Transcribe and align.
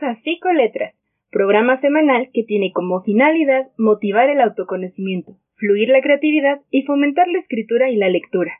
a 0.00 0.16
Psicoletras, 0.22 0.94
programa 1.30 1.78
semanal 1.80 2.30
que 2.32 2.44
tiene 2.44 2.72
como 2.72 3.02
finalidad 3.02 3.68
motivar 3.76 4.30
el 4.30 4.40
autoconocimiento, 4.40 5.36
fluir 5.56 5.90
la 5.90 6.00
creatividad 6.00 6.62
y 6.70 6.82
fomentar 6.84 7.28
la 7.28 7.40
escritura 7.40 7.90
y 7.90 7.96
la 7.96 8.08
lectura. 8.08 8.52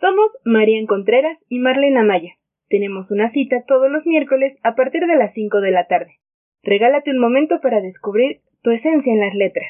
Somos 0.00 0.30
Marian 0.44 0.86
Contreras 0.86 1.38
y 1.48 1.58
Marlene 1.58 2.00
Amaya. 2.00 2.36
Tenemos 2.68 3.10
una 3.10 3.30
cita 3.32 3.64
todos 3.68 3.90
los 3.90 4.06
miércoles 4.06 4.56
a 4.62 4.74
partir 4.74 5.02
de 5.06 5.16
las 5.16 5.34
5 5.34 5.60
de 5.60 5.70
la 5.72 5.86
tarde. 5.88 6.20
Regálate 6.62 7.10
un 7.10 7.18
momento 7.18 7.60
para 7.60 7.82
descubrir 7.82 8.40
tu 8.62 8.70
esencia 8.70 9.12
en 9.12 9.20
las 9.20 9.34
letras. 9.34 9.66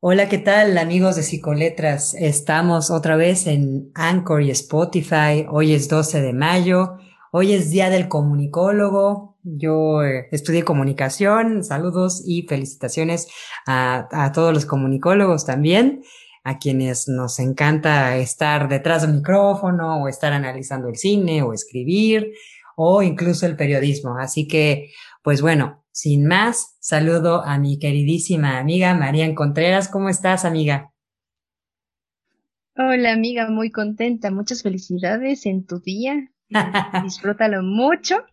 Hola, 0.00 0.28
¿qué 0.28 0.38
tal 0.38 0.78
amigos 0.78 1.16
de 1.16 1.22
Psicoletras? 1.22 2.14
Estamos 2.14 2.92
otra 2.92 3.16
vez 3.16 3.48
en 3.48 3.90
Anchor 3.96 4.42
y 4.42 4.50
Spotify. 4.50 5.44
Hoy 5.50 5.72
es 5.72 5.88
12 5.88 6.22
de 6.22 6.32
mayo. 6.32 6.98
Hoy 7.30 7.52
es 7.52 7.70
Día 7.70 7.90
del 7.90 8.08
Comunicólogo. 8.08 9.36
Yo 9.42 10.02
eh, 10.02 10.28
estudié 10.32 10.64
comunicación. 10.64 11.62
Saludos 11.62 12.22
y 12.26 12.42
felicitaciones 12.42 13.28
a, 13.66 14.08
a 14.10 14.32
todos 14.32 14.54
los 14.54 14.64
comunicólogos 14.64 15.44
también, 15.44 16.02
a 16.42 16.58
quienes 16.58 17.06
nos 17.06 17.38
encanta 17.38 18.16
estar 18.16 18.68
detrás 18.68 19.02
del 19.02 19.14
micrófono 19.14 20.02
o 20.02 20.08
estar 20.08 20.32
analizando 20.32 20.88
el 20.88 20.96
cine 20.96 21.42
o 21.42 21.52
escribir 21.52 22.32
o 22.76 23.02
incluso 23.02 23.44
el 23.44 23.56
periodismo. 23.56 24.16
Así 24.18 24.48
que, 24.48 24.90
pues 25.22 25.42
bueno, 25.42 25.84
sin 25.90 26.26
más, 26.26 26.76
saludo 26.80 27.44
a 27.44 27.58
mi 27.58 27.78
queridísima 27.78 28.58
amiga 28.58 28.94
María 28.94 29.34
Contreras. 29.34 29.88
¿Cómo 29.88 30.08
estás, 30.08 30.46
amiga? 30.46 30.92
Hola, 32.74 33.12
amiga, 33.12 33.50
muy 33.50 33.70
contenta. 33.70 34.30
Muchas 34.30 34.62
felicidades 34.62 35.44
en 35.44 35.66
tu 35.66 35.80
día. 35.80 36.30
Disfrútalo 37.02 37.62
mucho. 37.62 38.24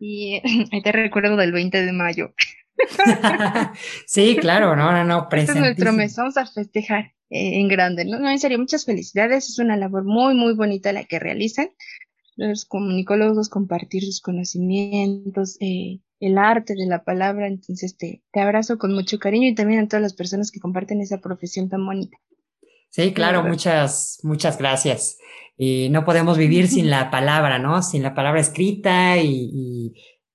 Y 0.00 0.40
te 0.84 0.92
recuerdo 0.92 1.36
del 1.36 1.52
20 1.52 1.84
de 1.84 1.92
mayo. 1.92 2.32
sí, 4.06 4.36
claro, 4.40 4.76
no, 4.76 4.92
no, 4.92 5.04
no, 5.04 5.28
Este 5.32 5.52
es 5.52 5.58
nuestro 5.58 5.92
mes, 5.92 6.14
vamos 6.16 6.36
a 6.36 6.46
festejar 6.46 7.12
eh, 7.30 7.58
en 7.58 7.66
grande, 7.66 8.04
¿no? 8.04 8.20
No, 8.20 8.30
en 8.30 8.38
serio, 8.38 8.58
muchas 8.58 8.84
felicidades, 8.84 9.48
es 9.48 9.58
una 9.58 9.76
labor 9.76 10.04
muy, 10.04 10.34
muy 10.34 10.54
bonita 10.54 10.92
la 10.92 11.04
que 11.04 11.18
realizan 11.18 11.70
los 12.36 12.64
comunicólogos, 12.64 13.48
compartir 13.48 14.04
sus 14.04 14.20
conocimientos, 14.20 15.56
eh, 15.60 15.98
el 16.20 16.38
arte 16.38 16.74
de 16.74 16.86
la 16.86 17.02
palabra. 17.02 17.48
Entonces 17.48 17.96
te, 17.96 18.22
te 18.32 18.40
abrazo 18.40 18.78
con 18.78 18.94
mucho 18.94 19.18
cariño 19.18 19.48
y 19.48 19.54
también 19.56 19.80
a 19.80 19.88
todas 19.88 20.02
las 20.02 20.14
personas 20.14 20.52
que 20.52 20.60
comparten 20.60 21.00
esa 21.00 21.18
profesión 21.18 21.68
tan 21.68 21.84
bonita. 21.84 22.16
Sí, 22.90 23.12
claro, 23.12 23.42
muchas, 23.42 24.18
muchas 24.22 24.58
gracias. 24.58 25.18
Y 25.56 25.88
no 25.90 26.04
podemos 26.04 26.38
vivir 26.38 26.68
sin 26.68 26.90
la 26.90 27.10
palabra, 27.10 27.58
¿no? 27.58 27.82
Sin 27.82 28.02
la 28.02 28.14
palabra 28.14 28.40
escrita 28.40 29.18
y, 29.18 29.92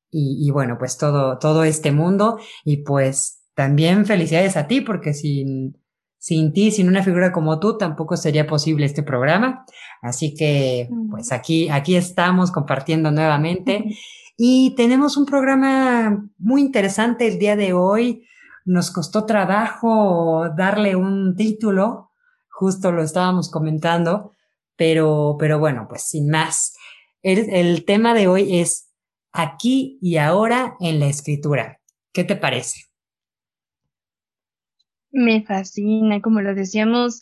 y, 0.10 0.48
y, 0.48 0.52
bueno, 0.52 0.78
pues 0.78 0.98
todo, 0.98 1.40
todo 1.40 1.64
este 1.64 1.92
mundo. 1.92 2.38
Y 2.64 2.78
pues 2.78 3.44
también 3.56 4.06
felicidades 4.06 4.58
a 4.58 4.68
ti, 4.68 4.82
porque 4.82 5.14
sin, 5.14 5.78
sin 6.18 6.54
ti, 6.54 6.72
sin 6.72 6.88
una 6.88 7.04
figura 7.04 7.32
como 7.32 7.60
tú, 7.60 7.78
tampoco 7.78 8.18
sería 8.18 8.48
posible 8.48 8.86
este 8.86 9.04
programa. 9.04 9.66
Así 10.02 10.36
que, 10.36 10.90
pues 11.10 11.32
aquí, 11.32 11.70
aquí 11.70 11.96
estamos 11.96 12.52
compartiendo 12.52 13.12
nuevamente. 13.12 13.86
Y 14.36 14.74
tenemos 14.76 15.16
un 15.16 15.28
programa 15.28 16.28
muy 16.40 16.62
interesante 16.62 17.28
el 17.28 17.38
día 17.38 17.56
de 17.56 17.74
hoy. 17.74 18.26
Nos 18.66 18.90
costó 18.90 19.26
trabajo 19.26 20.50
darle 20.58 20.96
un 20.96 21.36
título, 21.36 22.13
justo 22.54 22.92
lo 22.92 23.04
estábamos 23.04 23.52
comentando, 23.52 24.32
pero, 24.76 25.36
pero 25.38 25.60
bueno, 25.60 25.88
pues 25.90 26.04
sin 26.04 26.30
más. 26.30 26.74
El, 27.22 27.50
el 27.50 27.86
tema 27.86 28.14
de 28.14 28.28
hoy 28.28 28.60
es 28.60 28.90
aquí 29.32 29.98
y 30.02 30.18
ahora 30.18 30.76
en 30.80 31.00
la 31.00 31.08
escritura. 31.08 31.80
¿Qué 32.14 32.24
te 32.24 32.36
parece? 32.36 32.86
Me 35.12 35.44
fascina, 35.44 36.22
como 36.22 36.42
lo 36.42 36.56
decíamos 36.56 37.22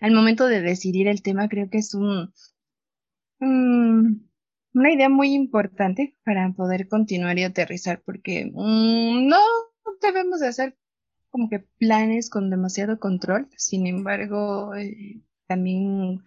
al 0.00 0.12
momento 0.12 0.46
de 0.46 0.60
decidir 0.60 1.08
el 1.08 1.22
tema, 1.22 1.48
creo 1.48 1.68
que 1.70 1.78
es 1.78 1.94
un, 1.94 2.32
un 3.40 4.28
una 4.78 4.92
idea 4.92 5.08
muy 5.08 5.34
importante 5.34 6.16
para 6.24 6.52
poder 6.52 6.88
continuar 6.88 7.38
y 7.38 7.44
aterrizar, 7.44 8.02
porque 8.04 8.50
mm, 8.52 9.26
no 9.26 9.38
debemos 10.00 10.40
de 10.40 10.48
hacer 10.48 10.78
como 11.30 11.48
que 11.48 11.60
planes 11.78 12.30
con 12.30 12.50
demasiado 12.50 12.98
control, 12.98 13.48
sin 13.56 13.86
embargo, 13.86 14.74
eh, 14.74 15.20
también 15.46 16.22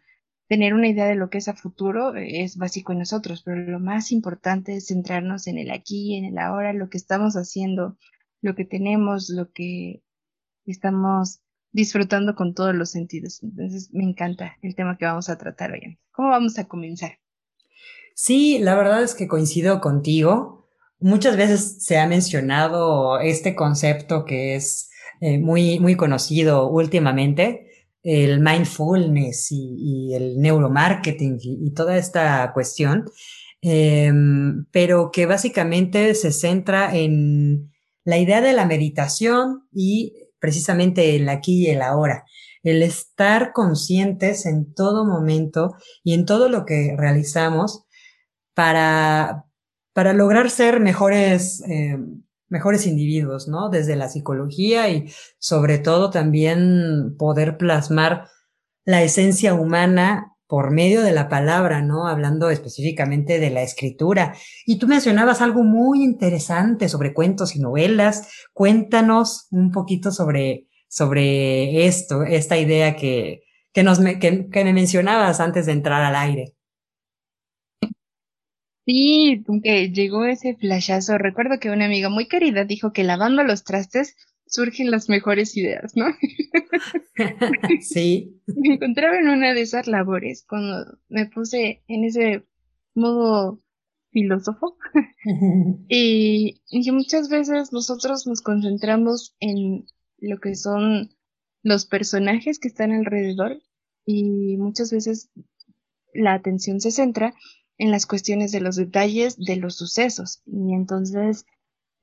tener 0.47 0.73
una 0.73 0.89
idea 0.89 1.05
de 1.05 1.15
lo 1.15 1.29
que 1.29 1.37
es 1.37 1.47
a 1.47 1.55
futuro 1.55 2.15
eh, 2.15 2.43
es 2.43 2.57
básico 2.57 2.91
en 2.91 2.99
nosotros, 2.99 3.41
pero 3.43 3.61
lo 3.61 3.79
más 3.79 4.11
importante 4.11 4.75
es 4.75 4.87
centrarnos 4.87 5.47
en 5.47 5.57
el 5.57 5.71
aquí, 5.71 6.15
en 6.15 6.25
el 6.25 6.37
ahora, 6.37 6.73
lo 6.73 6.89
que 6.89 6.97
estamos 6.97 7.35
haciendo, 7.35 7.97
lo 8.41 8.53
que 8.55 8.65
tenemos, 8.65 9.29
lo 9.29 9.51
que 9.51 10.03
estamos 10.65 11.41
disfrutando 11.71 12.35
con 12.35 12.53
todos 12.53 12.75
los 12.75 12.91
sentidos. 12.91 13.41
Entonces, 13.43 13.89
me 13.93 14.03
encanta 14.03 14.57
el 14.61 14.75
tema 14.75 14.97
que 14.97 15.05
vamos 15.05 15.29
a 15.29 15.37
tratar 15.37 15.71
hoy. 15.71 15.97
¿Cómo 16.11 16.29
vamos 16.29 16.59
a 16.59 16.67
comenzar? 16.67 17.19
Sí, 18.13 18.59
la 18.59 18.75
verdad 18.75 19.03
es 19.03 19.15
que 19.15 19.27
coincido 19.27 19.79
contigo. 19.79 20.67
Muchas 20.99 21.37
veces 21.37 21.83
se 21.83 21.97
ha 21.97 22.07
mencionado 22.07 23.19
este 23.19 23.55
concepto 23.55 24.25
que 24.25 24.55
es 24.55 24.90
eh, 25.21 25.39
muy, 25.39 25.79
muy 25.79 25.95
conocido 25.95 26.69
últimamente, 26.69 27.67
el 28.03 28.41
mindfulness 28.41 29.51
y, 29.51 30.13
el 30.13 30.41
neuromarketing 30.41 31.37
y, 31.41 31.71
toda 31.71 31.97
esta 31.97 32.51
cuestión, 32.53 33.05
em, 33.61 34.65
pero 34.71 35.11
que 35.11 35.25
básicamente 35.25 36.15
se 36.15 36.31
centra 36.31 36.95
en 36.95 37.71
la 38.03 38.17
idea 38.17 38.41
de 38.41 38.53
la 38.53 38.65
meditación 38.65 39.67
y 39.71 40.13
precisamente 40.39 41.15
el 41.15 41.29
aquí 41.29 41.67
y 41.67 41.69
el 41.69 41.81
ahora 41.81 42.25
el 42.63 42.83
estar 42.83 43.53
conscientes 43.53 44.45
en 44.45 44.73
todo 44.73 45.05
momento 45.05 45.75
y 46.03 46.13
en 46.13 46.25
todo 46.25 46.49
lo 46.49 46.65
que 46.65 46.95
realizamos 46.97 47.85
para, 48.53 49.45
para 49.93 50.13
lograr 50.13 50.49
ser 50.49 50.79
mejores, 50.79 51.61
eh, 51.67 51.97
mejores 52.51 52.85
individuos, 52.85 53.47
¿no? 53.47 53.69
Desde 53.69 53.95
la 53.95 54.09
psicología 54.09 54.89
y 54.89 55.11
sobre 55.39 55.79
todo 55.79 56.11
también 56.11 57.15
poder 57.17 57.57
plasmar 57.57 58.27
la 58.85 59.01
esencia 59.01 59.53
humana 59.53 60.35
por 60.47 60.71
medio 60.71 61.01
de 61.01 61.13
la 61.13 61.29
palabra, 61.29 61.81
¿no? 61.81 62.07
Hablando 62.07 62.49
específicamente 62.49 63.39
de 63.39 63.51
la 63.51 63.61
escritura. 63.61 64.35
Y 64.65 64.79
tú 64.79 64.87
mencionabas 64.87 65.41
algo 65.41 65.63
muy 65.63 66.03
interesante 66.03 66.89
sobre 66.89 67.13
cuentos 67.13 67.55
y 67.55 67.59
novelas. 67.59 68.27
Cuéntanos 68.51 69.47
un 69.51 69.71
poquito 69.71 70.11
sobre, 70.11 70.67
sobre 70.89 71.85
esto, 71.85 72.23
esta 72.23 72.57
idea 72.57 72.97
que, 72.97 73.43
que, 73.71 73.83
nos, 73.83 73.99
que, 73.99 74.49
que 74.51 74.63
me 74.65 74.73
mencionabas 74.73 75.39
antes 75.39 75.67
de 75.67 75.71
entrar 75.71 76.03
al 76.03 76.17
aire. 76.17 76.55
Sí, 78.85 79.43
que 79.63 79.91
llegó 79.91 80.25
ese 80.25 80.55
flashazo. 80.55 81.17
Recuerdo 81.17 81.59
que 81.59 81.69
una 81.69 81.85
amiga 81.85 82.09
muy 82.09 82.27
querida 82.27 82.65
dijo 82.65 82.93
que 82.93 83.03
lavando 83.03 83.43
los 83.43 83.63
trastes 83.63 84.15
surgen 84.47 84.91
las 84.91 85.07
mejores 85.07 85.55
ideas, 85.55 85.95
¿no? 85.95 86.05
sí. 87.81 88.41
Me 88.47 88.75
encontraba 88.75 89.17
en 89.17 89.29
una 89.29 89.53
de 89.53 89.61
esas 89.61 89.87
labores 89.87 90.45
cuando 90.47 90.97
me 91.07 91.25
puse 91.27 91.83
en 91.87 92.03
ese 92.03 92.43
modo 92.93 93.59
filósofo. 94.11 94.77
y, 95.87 96.61
y 96.69 96.91
muchas 96.91 97.29
veces 97.29 97.71
nosotros 97.71 98.27
nos 98.27 98.41
concentramos 98.41 99.35
en 99.39 99.85
lo 100.17 100.39
que 100.39 100.55
son 100.55 101.11
los 101.63 101.85
personajes 101.85 102.59
que 102.59 102.67
están 102.67 102.91
alrededor 102.91 103.61
y 104.05 104.57
muchas 104.57 104.91
veces 104.91 105.29
la 106.13 106.33
atención 106.33 106.81
se 106.81 106.91
centra 106.91 107.33
en 107.81 107.89
las 107.89 108.05
cuestiones 108.05 108.51
de 108.51 108.61
los 108.61 108.75
detalles 108.75 109.37
de 109.37 109.55
los 109.55 109.75
sucesos. 109.75 110.43
Y 110.45 110.75
entonces 110.75 111.47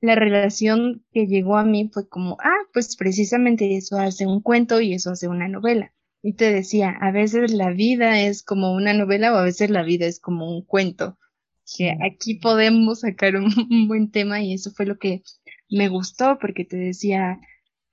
la 0.01 0.13
relación 0.15 1.05
que 1.13 1.25
llegó 1.25 1.55
a 1.55 1.63
mí 1.63 1.89
fue 1.93 2.09
como, 2.09 2.35
ah, 2.43 2.67
pues 2.73 2.97
precisamente 2.97 3.77
eso 3.77 3.97
hace 3.97 4.27
un 4.27 4.41
cuento 4.41 4.81
y 4.81 4.93
eso 4.93 5.11
hace 5.11 5.29
una 5.29 5.47
novela. 5.47 5.93
Y 6.21 6.33
te 6.33 6.51
decía, 6.51 6.89
a 6.99 7.11
veces 7.11 7.53
la 7.53 7.69
vida 7.71 8.19
es 8.19 8.43
como 8.43 8.73
una 8.73 8.93
novela 8.93 9.33
o 9.33 9.37
a 9.37 9.43
veces 9.43 9.69
la 9.69 9.83
vida 9.83 10.05
es 10.05 10.19
como 10.19 10.53
un 10.53 10.65
cuento. 10.65 11.17
Que 11.77 11.95
aquí 12.05 12.33
podemos 12.35 12.99
sacar 12.99 13.35
un, 13.37 13.87
buen 13.87 14.11
tema 14.11 14.41
y 14.41 14.53
eso 14.53 14.71
fue 14.71 14.85
lo 14.85 14.97
que 14.97 15.23
me 15.69 15.87
gustó 15.87 16.39
porque 16.41 16.65
te 16.65 16.75
decía, 16.75 17.39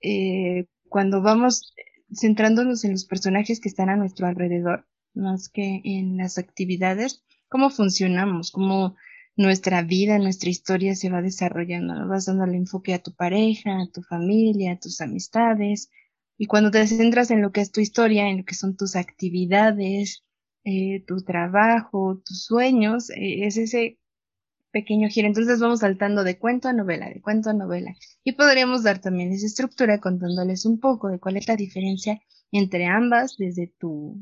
eh, 0.03 0.67
cuando 0.89 1.23
vamos 1.23 1.73
centrándonos 2.13 2.85
en 2.85 2.91
los 2.91 3.05
personajes 3.05 3.61
que 3.61 3.69
están 3.69 3.91
a 3.91 3.97
nuestro 3.97 4.27
alrededor, 4.27 4.89
más 5.15 5.49
que 5.49 5.83
en 5.85 6.17
las 6.17 6.37
actividades, 6.37 7.23
cómo 7.49 7.71
funcionamos, 7.71 8.51
cómo 8.51 8.97
nuestra 9.37 9.83
vida, 9.83 10.19
nuestra 10.19 10.51
historia 10.51 10.95
se 10.95 11.11
va 11.11 11.23
desarrollando, 11.23 12.09
vas 12.09 12.27
dando 12.27 12.45
el 12.45 12.55
enfoque 12.55 12.95
a 12.95 13.03
tu 13.03 13.15
pareja, 13.15 13.83
a 13.83 13.91
tu 13.93 14.03
familia, 14.03 14.73
a 14.73 14.79
tus 14.79 15.01
amistades, 15.01 15.91
y 16.39 16.47
cuando 16.47 16.71
te 16.71 16.87
centras 16.87 17.31
en 17.31 17.43
lo 17.43 17.53
que 17.53 17.61
es 17.61 17.73
tu 17.73 17.81
historia, 17.81 18.29
en 18.29 18.39
lo 18.39 18.45
que 18.45 18.55
son 18.55 18.77
tus 18.77 18.97
actividades, 18.97 20.25
eh, 20.65 21.05
tu 21.07 21.23
trabajo, 21.23 22.23
tus 22.25 22.45
sueños, 22.45 23.11
eh, 23.11 23.47
es 23.47 23.57
ese 23.57 23.99
pequeño 24.71 25.09
giro. 25.09 25.29
Entonces 25.29 25.61
vamos 25.61 25.81
saltando 25.81 26.25
de 26.25 26.39
cuento 26.39 26.69
a 26.69 26.73
novela, 26.75 27.09
de 27.09 27.23
cuento 27.23 27.51
a 27.51 27.55
novela. 27.55 27.95
Y 28.25 28.33
podríamos 28.33 28.83
dar 28.83 29.01
también 29.01 29.33
esa 29.33 29.47
estructura 29.47 30.01
contándoles 30.01 30.67
un 30.67 30.79
poco 30.79 31.09
de 31.09 31.19
cuál 31.19 31.37
es 31.39 31.49
la 31.49 31.57
diferencia 31.57 32.21
entre 32.53 32.87
ambas 32.87 33.37
desde 33.39 33.73
tu, 33.79 34.21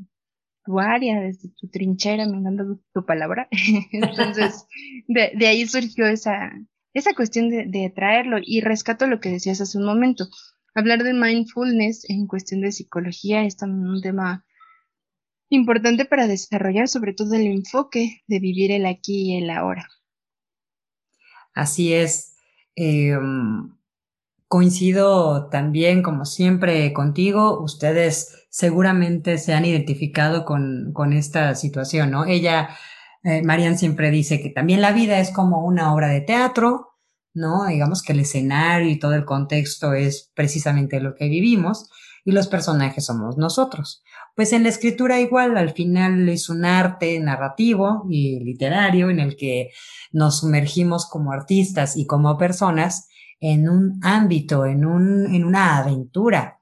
tu 0.65 0.79
área, 0.79 1.21
desde 1.21 1.49
tu 1.49 1.67
trinchera, 1.69 2.25
me 2.25 2.37
encanta 2.37 2.65
tu, 2.93 3.05
palabra. 3.05 3.47
Entonces, 3.91 4.65
de, 5.07 5.47
ahí 5.47 5.65
surgió 5.67 6.07
esa, 6.07 6.51
esa 6.93 7.13
cuestión 7.13 7.49
de, 7.49 7.65
de 7.65 7.89
traerlo 7.89 8.37
y 8.41 8.61
rescato 8.61 9.07
lo 9.07 9.19
que 9.19 9.29
decías 9.29 9.61
hace 9.61 9.77
un 9.77 9.85
momento. 9.85 10.27
Hablar 10.73 11.03
de 11.03 11.13
mindfulness 11.13 12.09
en 12.09 12.27
cuestión 12.27 12.61
de 12.61 12.71
psicología 12.71 13.43
es 13.43 13.55
también 13.55 13.87
un 13.87 14.01
tema 14.01 14.45
importante 15.49 16.05
para 16.05 16.27
desarrollar 16.27 16.87
sobre 16.87 17.13
todo 17.13 17.35
el 17.35 17.47
enfoque 17.47 18.23
de 18.27 18.39
vivir 18.39 18.71
el 18.71 18.85
aquí 18.85 19.33
y 19.33 19.37
el 19.37 19.49
ahora. 19.49 19.87
Así 21.53 21.93
es. 21.93 22.35
Em, 22.75 23.69
coincido 24.47 25.47
también, 25.49 26.03
como 26.03 26.25
siempre, 26.25 26.93
contigo. 26.93 27.61
Ustedes 27.61 28.47
seguramente 28.49 29.37
se 29.37 29.53
han 29.53 29.65
identificado 29.65 30.45
con, 30.45 30.91
con 30.93 31.13
esta 31.13 31.55
situación, 31.55 32.11
¿no? 32.11 32.25
Ella, 32.25 32.69
eh, 33.23 33.41
Marian 33.43 33.77
siempre 33.77 34.11
dice 34.11 34.41
que 34.41 34.49
también 34.49 34.81
la 34.81 34.91
vida 34.91 35.19
es 35.19 35.31
como 35.31 35.65
una 35.65 35.93
obra 35.93 36.07
de 36.09 36.21
teatro, 36.21 36.95
¿no? 37.33 37.65
Digamos 37.65 38.01
que 38.01 38.13
el 38.13 38.21
escenario 38.21 38.89
y 38.89 38.99
todo 38.99 39.13
el 39.13 39.25
contexto 39.25 39.93
es 39.93 40.31
precisamente 40.35 40.99
lo 41.01 41.15
que 41.15 41.27
vivimos 41.27 41.89
y 42.23 42.31
los 42.31 42.47
personajes 42.47 43.05
somos 43.05 43.37
nosotros. 43.37 44.03
Pues 44.35 44.51
en 44.51 44.63
la 44.63 44.69
escritura 44.69 45.19
igual, 45.21 45.57
al 45.57 45.71
final 45.71 46.27
es 46.27 46.49
un 46.49 46.65
arte 46.65 47.19
narrativo 47.19 48.05
y 48.09 48.39
literario 48.39 49.09
en 49.09 49.19
el 49.19 49.37
que 49.37 49.69
nos 50.11 50.39
sumergimos 50.39 51.07
como 51.07 51.31
artistas 51.31 51.95
y 51.95 52.05
como 52.05 52.37
personas 52.37 53.09
en 53.39 53.69
un 53.69 53.99
ámbito, 54.03 54.65
en, 54.65 54.85
un, 54.85 55.33
en 55.33 55.43
una 55.43 55.77
aventura, 55.77 56.59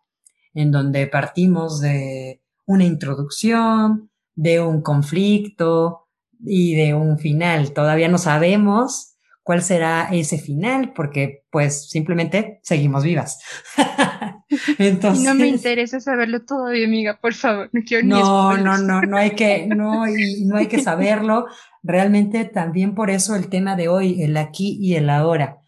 en 0.54 0.72
donde 0.72 1.08
partimos 1.08 1.82
de 1.82 2.42
una 2.66 2.84
introducción, 2.84 4.10
de 4.36 4.62
un 4.62 4.82
conflicto 4.82 6.08
y 6.40 6.76
de 6.76 6.94
un 6.94 7.18
final. 7.20 7.74
Todavía 7.74 8.10
no 8.10 8.18
sabemos 8.18 9.16
cuál 9.44 9.62
será 9.62 10.10
ese 10.12 10.38
final 10.38 10.94
porque 10.94 11.44
pues 11.52 11.90
simplemente 11.90 12.60
seguimos 12.64 13.04
vivas. 13.04 13.40
Entonces, 14.78 15.26
no 15.26 15.36
me 15.36 15.48
interesa 15.48 16.00
saberlo 16.00 16.44
todavía, 16.46 16.86
amiga, 16.86 17.20
por 17.20 17.34
favor. 17.34 17.70
No 17.72 17.82
quiero 17.86 18.06
no, 18.06 18.58
no, 18.58 18.78
no, 18.78 19.02
no 19.02 19.18
hay 19.18 19.32
que, 19.32 19.68
no, 19.68 20.08
y 20.08 20.46
no 20.46 20.58
hay 20.58 20.68
que 20.68 20.80
saberlo. 20.80 21.48
Realmente 21.82 22.46
también 22.46 22.96
por 22.96 23.10
eso 23.10 23.36
el 23.36 23.50
tema 23.50 23.76
de 23.76 23.88
hoy, 23.88 24.22
el 24.22 24.38
aquí 24.38 24.78
y 24.80 24.96
el 24.96 25.10
ahora. 25.10 25.63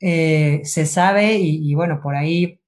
Eh, 0.00 0.60
se 0.64 0.86
sabe 0.86 1.38
y, 1.38 1.74
bueno, 1.74 2.00
por 2.02 2.16
ahí 2.16 2.60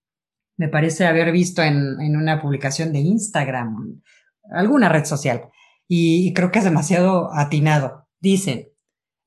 me 0.57 0.69
parece 0.69 1.07
haber 1.07 1.31
visto 1.33 1.63
en, 1.63 2.01
en 2.01 2.17
una 2.17 2.41
publicación 2.41 2.93
de 2.93 3.01
Instagram, 3.01 4.03
alguna 4.51 4.89
red 4.89 5.05
social, 5.05 5.51
y, 5.89 6.35
creo 6.35 6.53
que 6.53 6.59
es 6.59 6.65
demasiado 6.65 7.31
atinado. 7.35 8.07
Dicen, 8.21 8.69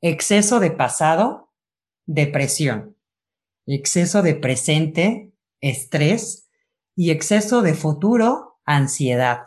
exceso 0.01 0.59
de 0.59 0.71
pasado, 0.71 1.51
depresión, 2.05 2.97
exceso 3.65 4.21
de 4.21 4.35
presente, 4.35 5.33
estrés, 5.59 6.49
y 6.95 7.09
exceso 7.09 7.61
de 7.61 7.73
futuro, 7.73 8.59
ansiedad. 8.65 9.45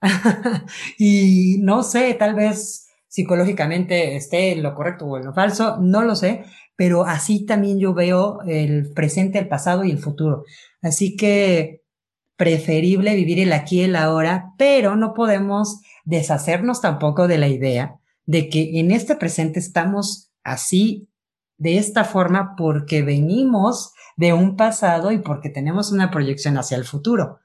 y 0.98 1.58
no 1.60 1.82
sé, 1.82 2.14
tal 2.14 2.34
vez 2.34 2.88
psicológicamente 3.08 4.16
esté 4.16 4.52
en 4.52 4.62
lo 4.62 4.74
correcto 4.74 5.04
o 5.04 5.18
en 5.18 5.26
lo 5.26 5.34
falso, 5.34 5.76
no 5.80 6.02
lo 6.02 6.14
sé, 6.14 6.44
pero 6.80 7.04
así 7.04 7.44
también 7.44 7.78
yo 7.78 7.92
veo 7.92 8.40
el 8.46 8.90
presente, 8.94 9.38
el 9.38 9.48
pasado 9.48 9.84
y 9.84 9.90
el 9.90 9.98
futuro. 9.98 10.44
Así 10.80 11.14
que 11.14 11.82
preferible 12.36 13.14
vivir 13.14 13.38
el 13.38 13.52
aquí 13.52 13.80
y 13.80 13.82
el 13.82 13.96
ahora, 13.96 14.54
pero 14.56 14.96
no 14.96 15.12
podemos 15.12 15.82
deshacernos 16.06 16.80
tampoco 16.80 17.28
de 17.28 17.36
la 17.36 17.48
idea 17.48 18.00
de 18.24 18.48
que 18.48 18.80
en 18.80 18.92
este 18.92 19.14
presente 19.14 19.58
estamos 19.58 20.32
así, 20.42 21.10
de 21.58 21.76
esta 21.76 22.04
forma, 22.04 22.54
porque 22.56 23.02
venimos 23.02 23.92
de 24.16 24.32
un 24.32 24.56
pasado 24.56 25.12
y 25.12 25.18
porque 25.18 25.50
tenemos 25.50 25.92
una 25.92 26.10
proyección 26.10 26.56
hacia 26.56 26.78
el 26.78 26.86
futuro. 26.86 27.40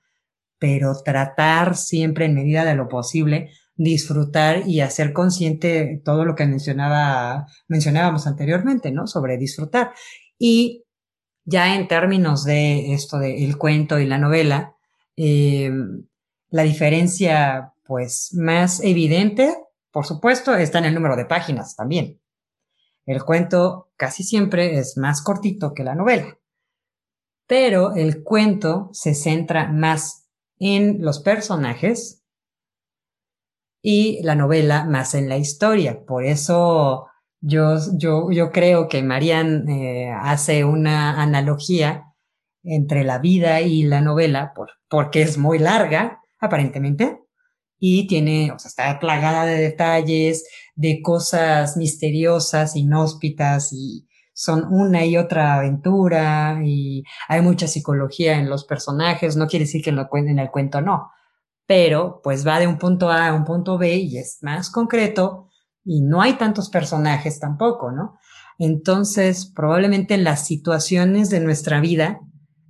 Pero 0.60 0.96
tratar 1.04 1.76
siempre 1.76 2.24
en 2.24 2.36
medida 2.36 2.64
de 2.64 2.76
lo 2.76 2.88
posible 2.88 3.52
disfrutar 3.76 4.68
y 4.68 4.82
hacer 4.82 5.14
consciente 5.14 6.02
todo 6.04 6.26
lo 6.26 6.36
que 6.36 6.46
mencionaba, 6.46 7.48
mencionábamos 7.68 8.28
anteriormente, 8.28 8.92
¿no? 8.92 9.08
Sobre 9.08 9.38
disfrutar. 9.38 9.94
Y 10.38 10.86
ya 11.44 11.76
en 11.76 11.88
términos 11.88 12.44
de 12.44 12.94
esto 12.94 13.20
del 13.20 13.58
cuento 13.58 14.00
y 14.00 14.06
la 14.06 14.18
novela, 14.18 14.76
eh, 15.18 15.72
la 16.50 16.64
diferencia, 16.64 17.74
pues, 17.86 18.32
más 18.34 18.82
evidente, 18.84 19.56
por 19.92 20.06
supuesto, 20.06 20.56
está 20.56 20.80
en 20.80 20.86
el 20.86 20.94
número 20.96 21.16
de 21.16 21.26
páginas 21.26 21.76
también. 21.76 22.20
El 23.06 23.24
cuento 23.24 23.92
casi 23.96 24.24
siempre 24.24 24.80
es 24.80 24.98
más 24.98 25.22
cortito 25.22 25.74
que 25.74 25.84
la 25.84 25.96
novela, 25.96 26.38
pero 27.48 27.94
el 27.96 28.24
cuento 28.24 28.90
se 28.94 29.14
centra 29.14 29.72
más 29.72 30.28
en 30.58 31.04
los 31.04 31.20
personajes, 31.20 32.25
y 33.88 34.20
la 34.24 34.34
novela 34.34 34.84
más 34.84 35.14
en 35.14 35.30
la 35.30 35.38
historia. 35.38 36.04
Por 36.08 36.26
eso 36.26 37.06
yo, 37.40 37.78
yo, 38.00 38.32
yo 38.32 38.52
creo 38.52 38.88
que 38.88 39.04
Marian 39.04 39.70
eh, 39.70 40.12
hace 40.12 40.66
una 40.66 41.22
analogía 41.22 42.06
entre 42.64 43.04
la 43.04 43.20
vida 43.20 43.62
y 43.62 43.84
la 43.84 44.02
novela, 44.02 44.54
por, 44.56 44.72
porque 44.90 45.22
es 45.22 45.38
muy 45.38 45.60
larga, 45.60 46.20
aparentemente, 46.40 47.20
y 47.78 48.08
tiene, 48.08 48.52
o 48.52 48.58
sea, 48.58 48.70
está 48.70 49.00
plagada 49.00 49.46
de 49.46 49.60
detalles, 49.60 50.48
de 50.74 51.04
cosas 51.04 51.78
misteriosas, 51.78 52.76
inhóspitas, 52.76 53.72
y 53.72 54.08
son 54.34 54.66
una 54.74 55.06
y 55.06 55.16
otra 55.16 55.58
aventura, 55.60 56.60
y 56.66 57.04
hay 57.28 57.44
mucha 57.44 57.68
psicología 57.68 58.40
en 58.40 58.50
los 58.50 58.66
personajes, 58.66 59.36
no 59.36 59.46
quiere 59.46 59.66
decir 59.66 59.84
que 59.84 59.92
en 59.92 60.40
el 60.40 60.50
cuento 60.50 60.82
no, 60.82 61.12
pero 61.68 62.22
pues 62.24 62.46
va 62.46 62.60
de 62.60 62.68
un 62.68 62.78
punto 62.78 63.10
A 63.10 63.30
a 63.30 63.34
un 63.34 63.44
punto 63.44 63.78
B 63.78 63.96
y 63.96 64.18
es 64.18 64.40
más 64.42 64.70
concreto 64.70 65.50
y 65.84 66.02
no 66.02 66.22
hay 66.22 66.34
tantos 66.34 66.70
personajes 66.70 67.40
tampoco, 67.40 67.92
¿no? 67.92 68.18
Entonces, 68.58 69.52
probablemente 69.54 70.18
las 70.18 70.46
situaciones 70.46 71.30
de 71.30 71.40
nuestra 71.42 71.80
vida, 71.82 72.22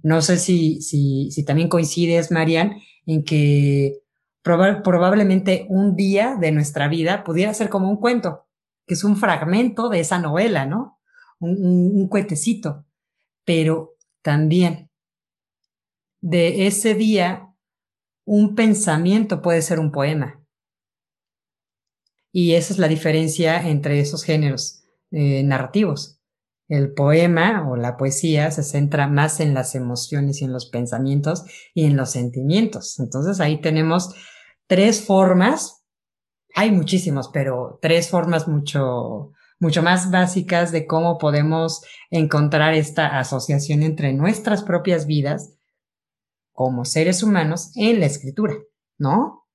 no 0.04 0.22
sé 0.22 0.38
si, 0.38 0.82
si, 0.82 1.30
si 1.32 1.46
también 1.46 1.70
coincides, 1.70 2.32
Marian, 2.32 2.78
en 3.06 3.24
que 3.24 4.02
probablemente 4.44 5.66
un 5.70 5.96
día 5.96 6.36
de 6.40 6.52
nuestra 6.52 6.88
vida 6.88 7.24
pudiera 7.24 7.54
ser 7.54 7.70
como 7.70 7.90
un 7.90 7.98
cuento, 7.98 8.48
que 8.86 8.96
es 8.96 9.04
un 9.04 9.16
fragmento 9.16 9.90
de 9.90 10.00
esa 10.00 10.20
novela, 10.20 10.66
¿no? 10.66 11.00
Un, 11.40 11.58
un, 11.64 11.92
un 12.02 12.08
cuetecito. 12.08 12.86
Pero 13.44 13.96
también 14.22 14.90
de 16.22 16.66
ese 16.68 16.96
día 16.96 17.45
un 18.26 18.56
pensamiento 18.56 19.42
puede 19.42 19.62
ser 19.62 19.80
un 19.80 19.92
poema. 19.92 20.42
Y 22.32 22.56
esa 22.56 22.74
es 22.74 22.80
la 22.80 22.88
diferencia 22.88 23.68
entre 23.70 24.00
esos 24.00 24.24
géneros 24.24 24.84
eh, 25.12 25.44
narrativos. 25.44 26.20
El 26.68 26.94
poema 26.94 27.70
o 27.70 27.76
la 27.76 27.96
poesía 27.96 28.50
se 28.50 28.64
centra 28.64 29.08
más 29.08 29.40
en 29.40 29.54
las 29.54 29.76
emociones 29.76 30.42
y 30.42 30.46
en 30.46 30.52
los 30.52 30.66
pensamientos 30.66 31.46
y 31.74 31.86
en 31.86 31.96
los 31.96 32.10
sentimientos. 32.12 33.00
Entonces 33.00 33.40
ahí 33.40 33.62
tenemos 33.62 34.16
tres 34.68 35.06
formas, 35.06 35.86
hay 36.56 36.72
muchísimos, 36.72 37.30
pero 37.32 37.78
tres 37.82 38.10
formas 38.10 38.48
mucho, 38.48 39.32
mucho 39.60 39.84
más 39.84 40.10
básicas 40.10 40.72
de 40.72 40.88
cómo 40.88 41.20
podemos 41.20 41.84
encontrar 42.10 42.74
esta 42.74 43.20
asociación 43.20 43.84
entre 43.84 44.14
nuestras 44.14 44.64
propias 44.64 45.06
vidas 45.06 45.55
como 46.56 46.86
seres 46.86 47.22
humanos 47.22 47.72
en 47.76 48.00
la 48.00 48.06
escritura, 48.06 48.56
¿no? 48.98 49.46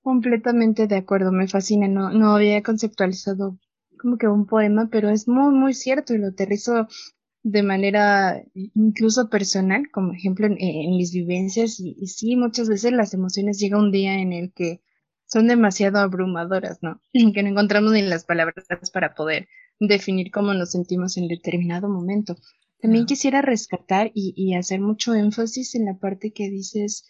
Completamente 0.00 0.86
de 0.86 0.96
acuerdo, 0.96 1.30
me 1.30 1.46
fascina, 1.46 1.86
no, 1.86 2.10
no 2.10 2.34
había 2.34 2.62
conceptualizado 2.62 3.58
como 4.00 4.16
que 4.16 4.26
un 4.26 4.46
poema, 4.46 4.88
pero 4.90 5.10
es 5.10 5.28
muy, 5.28 5.54
muy 5.54 5.74
cierto 5.74 6.14
y 6.14 6.18
lo 6.18 6.28
aterrizo 6.28 6.88
de 7.44 7.62
manera 7.62 8.42
incluso 8.54 9.28
personal, 9.28 9.90
como 9.92 10.14
ejemplo 10.14 10.46
en, 10.46 10.56
mis 10.56 11.12
vivencias, 11.12 11.78
y, 11.78 11.96
y, 12.00 12.06
sí, 12.06 12.34
muchas 12.34 12.68
veces 12.68 12.92
las 12.92 13.12
emociones 13.14 13.58
llega 13.58 13.78
un 13.78 13.92
día 13.92 14.14
en 14.20 14.32
el 14.32 14.52
que 14.52 14.80
son 15.26 15.48
demasiado 15.48 15.98
abrumadoras, 15.98 16.78
¿no? 16.82 17.00
Que 17.34 17.42
no 17.42 17.50
encontramos 17.50 17.92
ni 17.92 18.02
las 18.02 18.24
palabras 18.24 18.64
para 18.92 19.14
poder 19.14 19.48
definir 19.78 20.30
cómo 20.30 20.54
nos 20.54 20.70
sentimos 20.70 21.16
en 21.18 21.28
determinado 21.28 21.88
momento. 21.88 22.36
También 22.82 23.06
quisiera 23.06 23.42
rescatar 23.42 24.10
y, 24.12 24.54
hacer 24.54 24.80
mucho 24.80 25.14
énfasis 25.14 25.76
en 25.76 25.84
la 25.84 25.98
parte 25.98 26.32
que 26.32 26.50
dices 26.50 27.04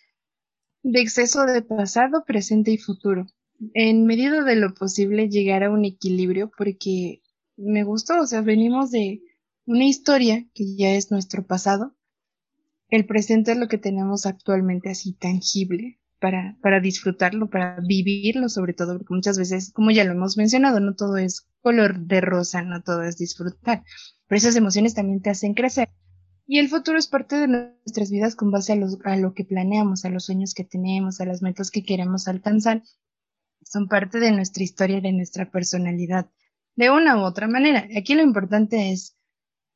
de 0.82 1.00
exceso 1.00 1.46
de 1.46 1.62
pasado, 1.62 2.24
presente 2.26 2.72
y 2.72 2.78
futuro. 2.78 3.26
en 3.72 4.04
medida 4.04 4.44
de 4.44 4.56
lo 4.56 4.74
posible 4.74 5.30
llegar 5.30 5.62
a 5.62 5.70
un 5.70 5.86
equilibrio 5.86 6.50
porque 6.58 7.22
me 7.56 7.84
gustó, 7.84 8.20
o 8.20 8.26
sea, 8.26 8.42
venimos 8.42 8.90
de 8.90 9.22
una 9.64 9.86
historia 9.86 10.46
que 10.52 10.76
ya 10.76 10.90
es 10.90 11.10
nuestro 11.10 11.46
pasado. 11.46 11.96
El 12.88 13.06
presente 13.06 13.52
es 13.52 13.56
lo 13.56 13.68
que 13.68 13.78
tenemos 13.78 14.26
actualmente 14.26 14.90
así 14.90 15.14
tangible 15.14 16.00
para, 16.20 16.58
para 16.60 16.80
disfrutarlo, 16.80 17.48
para 17.48 17.80
vivirlo 17.80 18.50
sobre 18.50 18.74
todo, 18.74 18.98
porque 18.98 19.14
muchas 19.14 19.38
veces, 19.38 19.72
como 19.72 19.90
ya 19.90 20.04
lo 20.04 20.12
hemos 20.12 20.36
mencionado, 20.36 20.80
no 20.80 20.94
todo 20.94 21.16
es 21.16 21.46
color 21.62 22.00
de 22.00 22.20
rosa, 22.20 22.62
no 22.62 22.82
todo 22.82 23.04
es 23.04 23.16
disfrutar, 23.16 23.84
pero 24.32 24.38
esas 24.38 24.56
emociones 24.56 24.94
también 24.94 25.20
te 25.20 25.28
hacen 25.28 25.52
crecer. 25.52 25.90
Y 26.46 26.58
el 26.58 26.70
futuro 26.70 26.96
es 26.96 27.06
parte 27.06 27.36
de 27.36 27.48
nuestras 27.48 28.10
vidas 28.10 28.34
con 28.34 28.50
base 28.50 28.72
a, 28.72 28.76
a 29.10 29.16
lo 29.16 29.34
que 29.34 29.44
planeamos, 29.44 30.06
a 30.06 30.08
los 30.08 30.24
sueños 30.24 30.54
que 30.54 30.64
tenemos, 30.64 31.20
a 31.20 31.26
las 31.26 31.42
metas 31.42 31.70
que 31.70 31.84
queremos 31.84 32.26
alcanzar. 32.28 32.82
Son 33.62 33.88
parte 33.88 34.20
de 34.20 34.32
nuestra 34.32 34.62
historia 34.62 35.02
de 35.02 35.12
nuestra 35.12 35.50
personalidad, 35.50 36.30
de 36.76 36.88
una 36.88 37.18
u 37.18 37.26
otra 37.26 37.46
manera. 37.46 37.86
Aquí 37.94 38.14
lo 38.14 38.22
importante 38.22 38.90
es, 38.90 39.18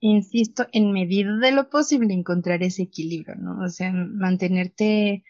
insisto, 0.00 0.66
en 0.72 0.90
medida 0.90 1.36
de 1.36 1.52
lo 1.52 1.68
posible 1.68 2.14
encontrar 2.14 2.62
ese 2.62 2.84
equilibrio, 2.84 3.34
¿no? 3.34 3.62
O 3.62 3.68
sea, 3.68 3.92
mantenerte 3.92 5.22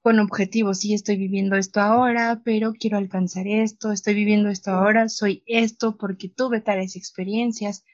con 0.00 0.18
objetivos. 0.18 0.78
Sí, 0.78 0.94
estoy 0.94 1.18
viviendo 1.18 1.56
esto 1.56 1.82
ahora, 1.82 2.40
pero 2.42 2.72
quiero 2.72 2.96
alcanzar 2.96 3.46
esto, 3.46 3.92
estoy 3.92 4.14
viviendo 4.14 4.48
esto 4.48 4.70
ahora, 4.70 5.10
soy 5.10 5.42
esto 5.44 5.98
porque 5.98 6.30
tuve 6.30 6.62
tales 6.62 6.96
experiencias, 6.96 7.84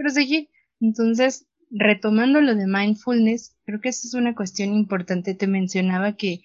pero 0.00 0.08
seguir. 0.08 0.48
Entonces, 0.80 1.46
retomando 1.70 2.40
lo 2.40 2.54
de 2.54 2.66
mindfulness, 2.66 3.54
creo 3.66 3.82
que 3.82 3.90
esa 3.90 4.08
es 4.08 4.14
una 4.14 4.34
cuestión 4.34 4.72
importante. 4.72 5.34
Te 5.34 5.46
mencionaba 5.46 6.16
que 6.16 6.40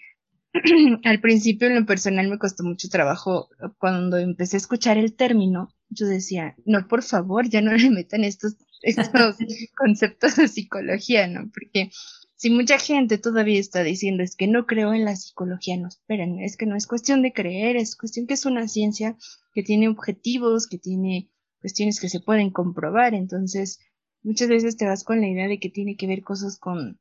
al 1.05 1.21
principio 1.21 1.69
en 1.69 1.75
lo 1.75 1.85
personal 1.85 2.27
me 2.27 2.37
costó 2.37 2.65
mucho 2.65 2.89
trabajo 2.89 3.47
cuando 3.77 4.17
empecé 4.17 4.57
a 4.57 4.59
escuchar 4.59 4.97
el 4.97 5.15
término. 5.15 5.69
Yo 5.87 6.05
decía, 6.05 6.57
no, 6.65 6.85
por 6.89 7.01
favor, 7.01 7.47
ya 7.47 7.61
no 7.61 7.71
le 7.77 7.89
metan 7.89 8.25
estos, 8.25 8.57
estos 8.81 9.09
conceptos 9.77 10.35
de 10.35 10.49
psicología, 10.49 11.27
¿no? 11.27 11.49
Porque 11.53 11.91
si 12.35 12.49
mucha 12.49 12.77
gente 12.77 13.17
todavía 13.17 13.61
está 13.61 13.83
diciendo 13.83 14.21
es 14.21 14.35
que 14.35 14.47
no 14.47 14.65
creo 14.65 14.93
en 14.93 15.05
la 15.05 15.15
psicología, 15.15 15.77
no 15.77 15.87
esperen, 15.87 16.39
es 16.41 16.57
que 16.57 16.65
no 16.65 16.75
es 16.75 16.87
cuestión 16.87 17.21
de 17.21 17.31
creer, 17.31 17.77
es 17.77 17.95
cuestión 17.95 18.27
que 18.27 18.33
es 18.33 18.45
una 18.45 18.67
ciencia 18.67 19.15
que 19.53 19.63
tiene 19.63 19.87
objetivos, 19.87 20.67
que 20.67 20.77
tiene 20.77 21.29
cuestiones 21.59 21.99
que 21.99 22.09
se 22.09 22.19
pueden 22.19 22.51
comprobar, 22.51 23.13
entonces 23.13 23.79
muchas 24.23 24.47
veces 24.49 24.77
te 24.77 24.85
vas 24.85 25.03
con 25.03 25.21
la 25.21 25.27
idea 25.27 25.47
de 25.47 25.59
que 25.59 25.69
tiene 25.69 25.97
que 25.97 26.07
ver 26.07 26.23
cosas 26.23 26.57
con, 26.57 26.99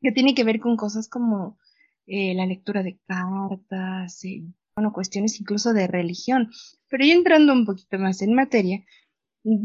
que 0.00 0.12
tiene 0.12 0.34
que 0.34 0.44
ver 0.44 0.60
con 0.60 0.76
cosas 0.76 1.08
como 1.08 1.58
eh, 2.06 2.34
la 2.34 2.46
lectura 2.46 2.82
de 2.82 2.98
cartas, 3.06 4.24
eh, 4.24 4.44
bueno, 4.76 4.92
cuestiones 4.92 5.40
incluso 5.40 5.72
de 5.72 5.86
religión. 5.86 6.50
Pero 6.88 7.04
ya 7.04 7.14
entrando 7.14 7.52
un 7.52 7.64
poquito 7.66 7.98
más 7.98 8.22
en 8.22 8.34
materia, 8.34 8.84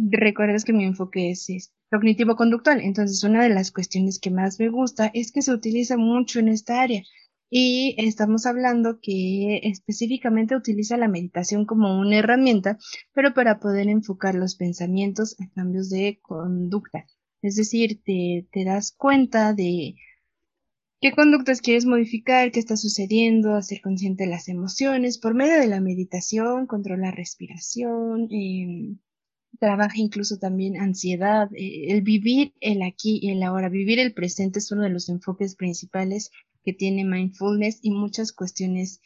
recuerdas 0.10 0.64
que 0.64 0.74
mi 0.74 0.86
enfoque 0.86 1.32
es, 1.32 1.50
es 1.50 1.74
cognitivo-conductual. 1.92 2.82
Entonces, 2.82 3.24
una 3.24 3.44
de 3.44 3.50
las 3.50 3.72
cuestiones 3.72 4.20
que 4.20 4.32
más 4.32 4.60
me 4.60 4.70
gusta 4.70 5.12
es 5.14 5.32
que 5.32 5.42
se 5.42 5.54
utiliza 5.54 5.98
mucho 5.98 6.40
en 6.40 6.48
esta 6.48 6.82
área. 6.82 7.04
Y 7.54 7.96
estamos 7.98 8.46
hablando 8.46 9.02
que 9.02 9.60
específicamente 9.64 10.56
utiliza 10.56 10.96
la 10.96 11.10
meditación 11.10 11.66
como 11.66 12.00
una 12.00 12.20
herramienta, 12.20 12.78
pero 13.14 13.34
para 13.34 13.60
poder 13.60 13.90
enfocar 13.90 14.36
los 14.36 14.56
pensamientos 14.56 15.36
a 15.42 15.50
cambios 15.50 15.90
de 15.90 16.20
conducta. 16.22 17.06
Es 17.42 17.58
decir, 17.58 18.02
te, 18.06 18.48
te 18.54 18.64
das 18.64 18.94
cuenta 18.94 19.54
de 19.54 19.96
qué 21.02 21.12
conductas 21.12 21.60
quieres 21.60 21.86
modificar, 21.86 22.54
qué 22.54 22.60
está 22.62 22.78
sucediendo, 22.78 23.56
hacer 23.56 23.82
consciente 23.82 24.24
de 24.24 24.30
las 24.30 24.48
emociones 24.48 25.18
por 25.18 25.34
medio 25.34 25.60
de 25.60 25.68
la 25.68 25.82
meditación, 25.82 26.68
controlar 26.68 27.18
respiración, 27.18 28.30
eh, 28.32 28.96
trabaja 29.60 29.98
incluso 29.98 30.40
también 30.40 30.80
ansiedad, 30.80 31.50
eh, 31.54 31.88
el 31.90 32.02
vivir 32.02 32.54
el 32.62 32.82
aquí 32.82 33.20
y 33.22 33.32
el 33.32 33.44
ahora, 33.44 33.68
vivir 33.68 34.00
el 34.00 34.14
presente 34.14 34.60
es 34.60 34.72
uno 34.72 34.84
de 34.84 34.90
los 34.90 35.10
enfoques 35.10 35.56
principales 35.56 36.32
que 36.64 36.74
tiene 36.74 37.06
mindfulness 37.06 37.80
y 37.82 37.92
muchas 37.92 38.32
cuestiones 38.32 39.02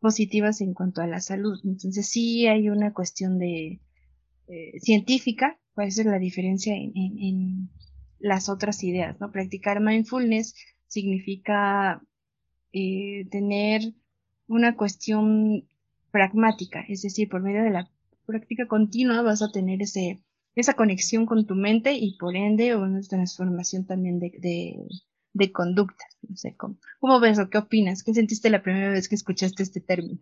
positivas 0.00 0.60
en 0.60 0.74
cuanto 0.74 1.00
a 1.02 1.06
la 1.06 1.20
salud. 1.20 1.58
Entonces 1.64 2.08
sí 2.08 2.46
hay 2.46 2.68
una 2.68 2.92
cuestión 2.92 3.38
de 3.38 3.80
eh, 4.48 4.80
científica, 4.80 5.58
cuál 5.74 5.88
es 5.88 6.04
la 6.04 6.18
diferencia 6.18 6.74
en, 6.74 7.70
las 8.18 8.48
otras 8.48 8.82
ideas, 8.82 9.20
¿no? 9.20 9.30
Practicar 9.30 9.80
mindfulness 9.80 10.54
significa 10.86 12.02
eh, 12.72 13.26
tener 13.30 13.92
una 14.48 14.74
cuestión 14.74 15.68
pragmática, 16.10 16.84
es 16.88 17.02
decir, 17.02 17.28
por 17.28 17.42
medio 17.42 17.62
de 17.62 17.70
la 17.70 17.90
práctica 18.24 18.66
continua 18.66 19.22
vas 19.22 19.42
a 19.42 19.50
tener 19.50 19.82
ese, 19.82 20.22
esa 20.54 20.74
conexión 20.74 21.26
con 21.26 21.46
tu 21.46 21.54
mente 21.54 21.92
y 21.92 22.16
por 22.16 22.36
ende 22.36 22.74
una 22.74 23.00
transformación 23.02 23.84
también 23.84 24.18
de, 24.18 24.78
de 25.36 25.52
conducta. 25.52 26.04
No 26.28 26.36
sé, 26.36 26.54
¿cómo, 26.56 26.76
¿cómo 26.98 27.20
ves 27.20 27.38
o 27.38 27.48
qué 27.50 27.58
opinas? 27.58 28.02
¿Qué 28.02 28.14
sentiste 28.14 28.50
la 28.50 28.62
primera 28.62 28.90
vez 28.90 29.08
que 29.08 29.14
escuchaste 29.14 29.62
este 29.62 29.80
término? 29.80 30.18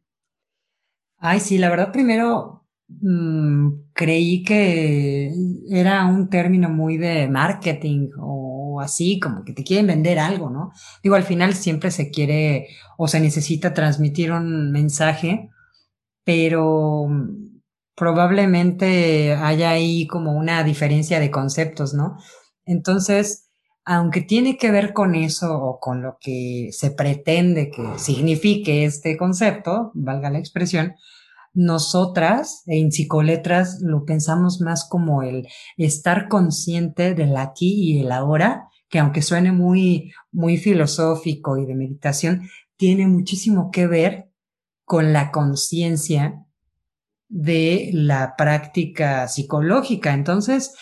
Ay, 1.18 1.40
sí, 1.40 1.58
la 1.58 1.70
verdad 1.70 1.92
primero 1.92 2.66
mmm, 2.88 3.68
creí 3.92 4.42
que 4.42 5.32
era 5.70 6.04
un 6.06 6.28
término 6.28 6.68
muy 6.68 6.98
de 6.98 7.28
marketing 7.28 8.10
o 8.18 8.80
así, 8.80 9.20
como 9.20 9.44
que 9.44 9.52
te 9.52 9.64
quieren 9.64 9.86
vender 9.86 10.18
algo, 10.18 10.50
¿no? 10.50 10.72
Digo, 11.02 11.14
al 11.14 11.22
final 11.22 11.54
siempre 11.54 11.90
se 11.90 12.10
quiere 12.10 12.68
o 12.98 13.08
se 13.08 13.20
necesita 13.20 13.72
transmitir 13.72 14.32
un 14.32 14.72
mensaje, 14.72 15.50
pero 16.24 17.08
probablemente 17.94 19.34
haya 19.34 19.70
ahí 19.70 20.06
como 20.06 20.32
una 20.32 20.64
diferencia 20.64 21.20
de 21.20 21.30
conceptos, 21.30 21.94
¿no? 21.94 22.16
Entonces, 22.66 23.43
aunque 23.84 24.22
tiene 24.22 24.56
que 24.56 24.70
ver 24.70 24.92
con 24.92 25.14
eso 25.14 25.58
o 25.58 25.78
con 25.78 26.02
lo 26.02 26.16
que 26.20 26.70
se 26.72 26.90
pretende 26.90 27.70
que 27.70 27.98
signifique 27.98 28.84
este 28.84 29.16
concepto, 29.16 29.90
valga 29.94 30.30
la 30.30 30.38
expresión, 30.38 30.94
nosotras 31.52 32.62
en 32.66 32.90
psicoletras 32.90 33.80
lo 33.80 34.04
pensamos 34.04 34.60
más 34.60 34.88
como 34.88 35.22
el 35.22 35.46
estar 35.76 36.28
consciente 36.28 37.14
del 37.14 37.36
aquí 37.36 37.74
y 37.74 38.00
el 38.00 38.10
ahora, 38.10 38.68
que 38.88 38.98
aunque 38.98 39.22
suene 39.22 39.52
muy, 39.52 40.12
muy 40.32 40.56
filosófico 40.56 41.56
y 41.58 41.66
de 41.66 41.74
meditación, 41.74 42.48
tiene 42.76 43.06
muchísimo 43.06 43.70
que 43.70 43.86
ver 43.86 44.30
con 44.84 45.12
la 45.12 45.30
conciencia 45.30 46.44
de 47.28 47.90
la 47.92 48.34
práctica 48.36 49.28
psicológica. 49.28 50.12
Entonces, 50.12 50.74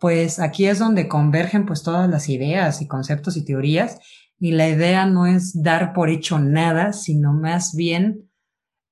pues 0.00 0.40
aquí 0.40 0.66
es 0.66 0.78
donde 0.78 1.06
convergen 1.06 1.66
pues 1.66 1.82
todas 1.82 2.08
las 2.08 2.28
ideas 2.28 2.80
y 2.82 2.88
conceptos 2.88 3.36
y 3.36 3.44
teorías 3.44 3.98
y 4.38 4.52
la 4.52 4.68
idea 4.68 5.04
no 5.04 5.26
es 5.26 5.62
dar 5.62 5.92
por 5.92 6.08
hecho 6.08 6.38
nada, 6.38 6.94
sino 6.94 7.34
más 7.34 7.74
bien 7.76 8.30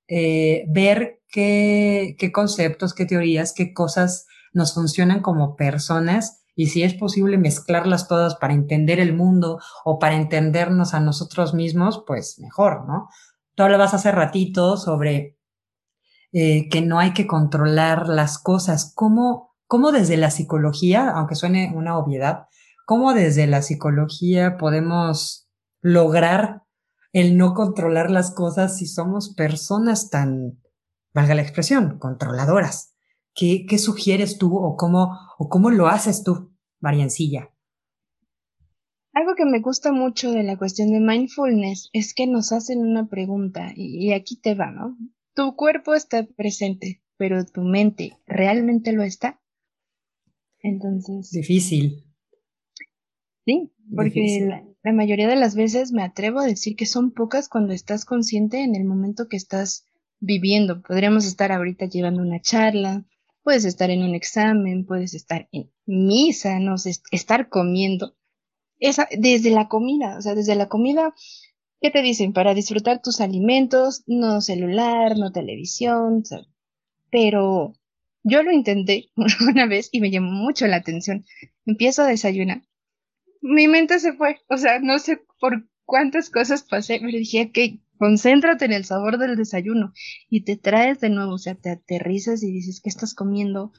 eh, 0.06 0.64
ver 0.68 1.22
qué, 1.28 2.14
qué 2.18 2.30
conceptos, 2.30 2.94
qué 2.94 3.06
teorías, 3.06 3.54
qué 3.54 3.72
cosas 3.72 4.26
nos 4.52 4.74
funcionan 4.74 5.22
como 5.22 5.56
personas 5.56 6.44
y 6.54 6.66
si 6.66 6.82
es 6.82 6.92
posible 6.92 7.38
mezclarlas 7.38 8.08
todas 8.08 8.34
para 8.34 8.52
entender 8.52 9.00
el 9.00 9.14
mundo 9.14 9.60
o 9.84 9.98
para 9.98 10.16
entendernos 10.16 10.92
a 10.92 11.00
nosotros 11.00 11.54
mismos, 11.54 12.04
pues 12.06 12.38
mejor, 12.40 12.86
¿no? 12.86 13.08
Tú 13.54 13.62
hablabas 13.62 13.94
hace 13.94 14.12
ratito 14.12 14.76
sobre 14.76 15.38
eh, 16.32 16.68
que 16.68 16.82
no 16.82 16.98
hay 16.98 17.14
que 17.14 17.26
controlar 17.26 18.08
las 18.08 18.38
cosas. 18.38 18.92
¿Cómo, 18.94 19.47
¿Cómo 19.68 19.92
desde 19.92 20.16
la 20.16 20.30
psicología, 20.30 21.10
aunque 21.10 21.34
suene 21.34 21.74
una 21.76 21.98
obviedad, 21.98 22.46
cómo 22.86 23.12
desde 23.12 23.46
la 23.46 23.60
psicología 23.60 24.56
podemos 24.56 25.46
lograr 25.82 26.62
el 27.12 27.36
no 27.36 27.52
controlar 27.52 28.10
las 28.10 28.34
cosas 28.34 28.78
si 28.78 28.86
somos 28.86 29.34
personas 29.34 30.08
tan, 30.08 30.58
valga 31.12 31.34
la 31.34 31.42
expresión, 31.42 31.98
controladoras? 31.98 32.94
¿Qué, 33.34 33.66
qué 33.68 33.76
sugieres 33.76 34.38
tú 34.38 34.56
o 34.56 34.74
cómo, 34.74 35.10
o 35.36 35.50
cómo 35.50 35.68
lo 35.68 35.88
haces 35.88 36.24
tú, 36.24 36.50
Mariancilla? 36.80 37.50
Algo 39.12 39.34
que 39.34 39.44
me 39.44 39.60
gusta 39.60 39.92
mucho 39.92 40.30
de 40.30 40.44
la 40.44 40.56
cuestión 40.56 40.92
de 40.92 41.00
mindfulness 41.00 41.90
es 41.92 42.14
que 42.14 42.26
nos 42.26 42.52
hacen 42.52 42.80
una 42.80 43.06
pregunta 43.06 43.72
y 43.76 44.12
aquí 44.14 44.40
te 44.40 44.54
va, 44.54 44.70
¿no? 44.70 44.96
Tu 45.34 45.54
cuerpo 45.56 45.94
está 45.94 46.24
presente, 46.24 47.02
pero 47.18 47.44
tu 47.44 47.60
mente 47.60 48.16
realmente 48.26 48.92
lo 48.92 49.02
está. 49.02 49.37
Entonces. 50.62 51.30
Difícil. 51.30 52.04
Sí, 53.44 53.70
porque 53.94 54.46
la, 54.82 54.92
mayoría 54.92 55.28
de 55.28 55.36
las 55.36 55.54
veces 55.54 55.92
me 55.92 56.02
atrevo 56.02 56.40
a 56.40 56.46
decir 56.46 56.76
que 56.76 56.86
son 56.86 57.12
pocas 57.12 57.48
cuando 57.48 57.72
estás 57.72 58.04
consciente 58.04 58.62
en 58.62 58.74
el 58.74 58.84
momento 58.84 59.28
que 59.28 59.36
estás 59.36 59.86
viviendo. 60.20 60.82
Podríamos 60.82 61.24
estar 61.26 61.52
ahorita 61.52 61.86
llevando 61.86 62.22
una 62.22 62.40
charla, 62.40 63.06
puedes 63.42 63.64
estar 63.64 63.90
en 63.90 64.02
un 64.02 64.14
examen, 64.14 64.84
puedes 64.84 65.14
estar 65.14 65.48
en 65.52 65.70
misa, 65.86 66.58
no 66.58 66.76
sé, 66.76 66.96
estar 67.10 67.48
comiendo. 67.48 68.16
Esa, 68.78 69.08
desde 69.18 69.50
la 69.50 69.68
comida, 69.68 70.18
o 70.18 70.22
sea, 70.22 70.34
desde 70.34 70.54
la 70.54 70.68
comida 70.68 71.14
¿qué 71.80 71.90
te 71.90 72.02
dicen? 72.02 72.32
Para 72.32 72.54
disfrutar 72.54 73.00
tus 73.02 73.20
alimentos, 73.20 74.02
no 74.06 74.40
celular, 74.40 75.16
no 75.16 75.32
televisión, 75.32 76.22
pero 77.10 77.74
yo 78.28 78.42
lo 78.42 78.52
intenté 78.52 79.10
una 79.48 79.66
vez 79.66 79.88
y 79.92 80.00
me 80.00 80.10
llamó 80.10 80.30
mucho 80.30 80.66
la 80.66 80.76
atención. 80.76 81.24
Empiezo 81.66 82.02
a 82.02 82.06
desayunar. 82.06 82.62
Mi 83.40 83.68
mente 83.68 83.98
se 83.98 84.12
fue, 84.12 84.40
o 84.48 84.56
sea, 84.56 84.80
no 84.80 84.98
sé 84.98 85.20
por 85.40 85.64
cuántas 85.84 86.28
cosas 86.30 86.62
pasé, 86.62 86.98
pero 87.00 87.16
dije, 87.16 87.50
que 87.52 87.80
concéntrate 87.98 88.64
en 88.64 88.72
el 88.72 88.84
sabor 88.84 89.18
del 89.18 89.36
desayuno 89.36 89.92
y 90.28 90.42
te 90.42 90.56
traes 90.56 91.00
de 91.00 91.10
nuevo, 91.10 91.34
o 91.34 91.38
sea, 91.38 91.54
te 91.54 91.70
aterrizas 91.70 92.42
y 92.42 92.52
dices, 92.52 92.80
¿qué 92.80 92.88
estás 92.88 93.14
comiendo? 93.14 93.72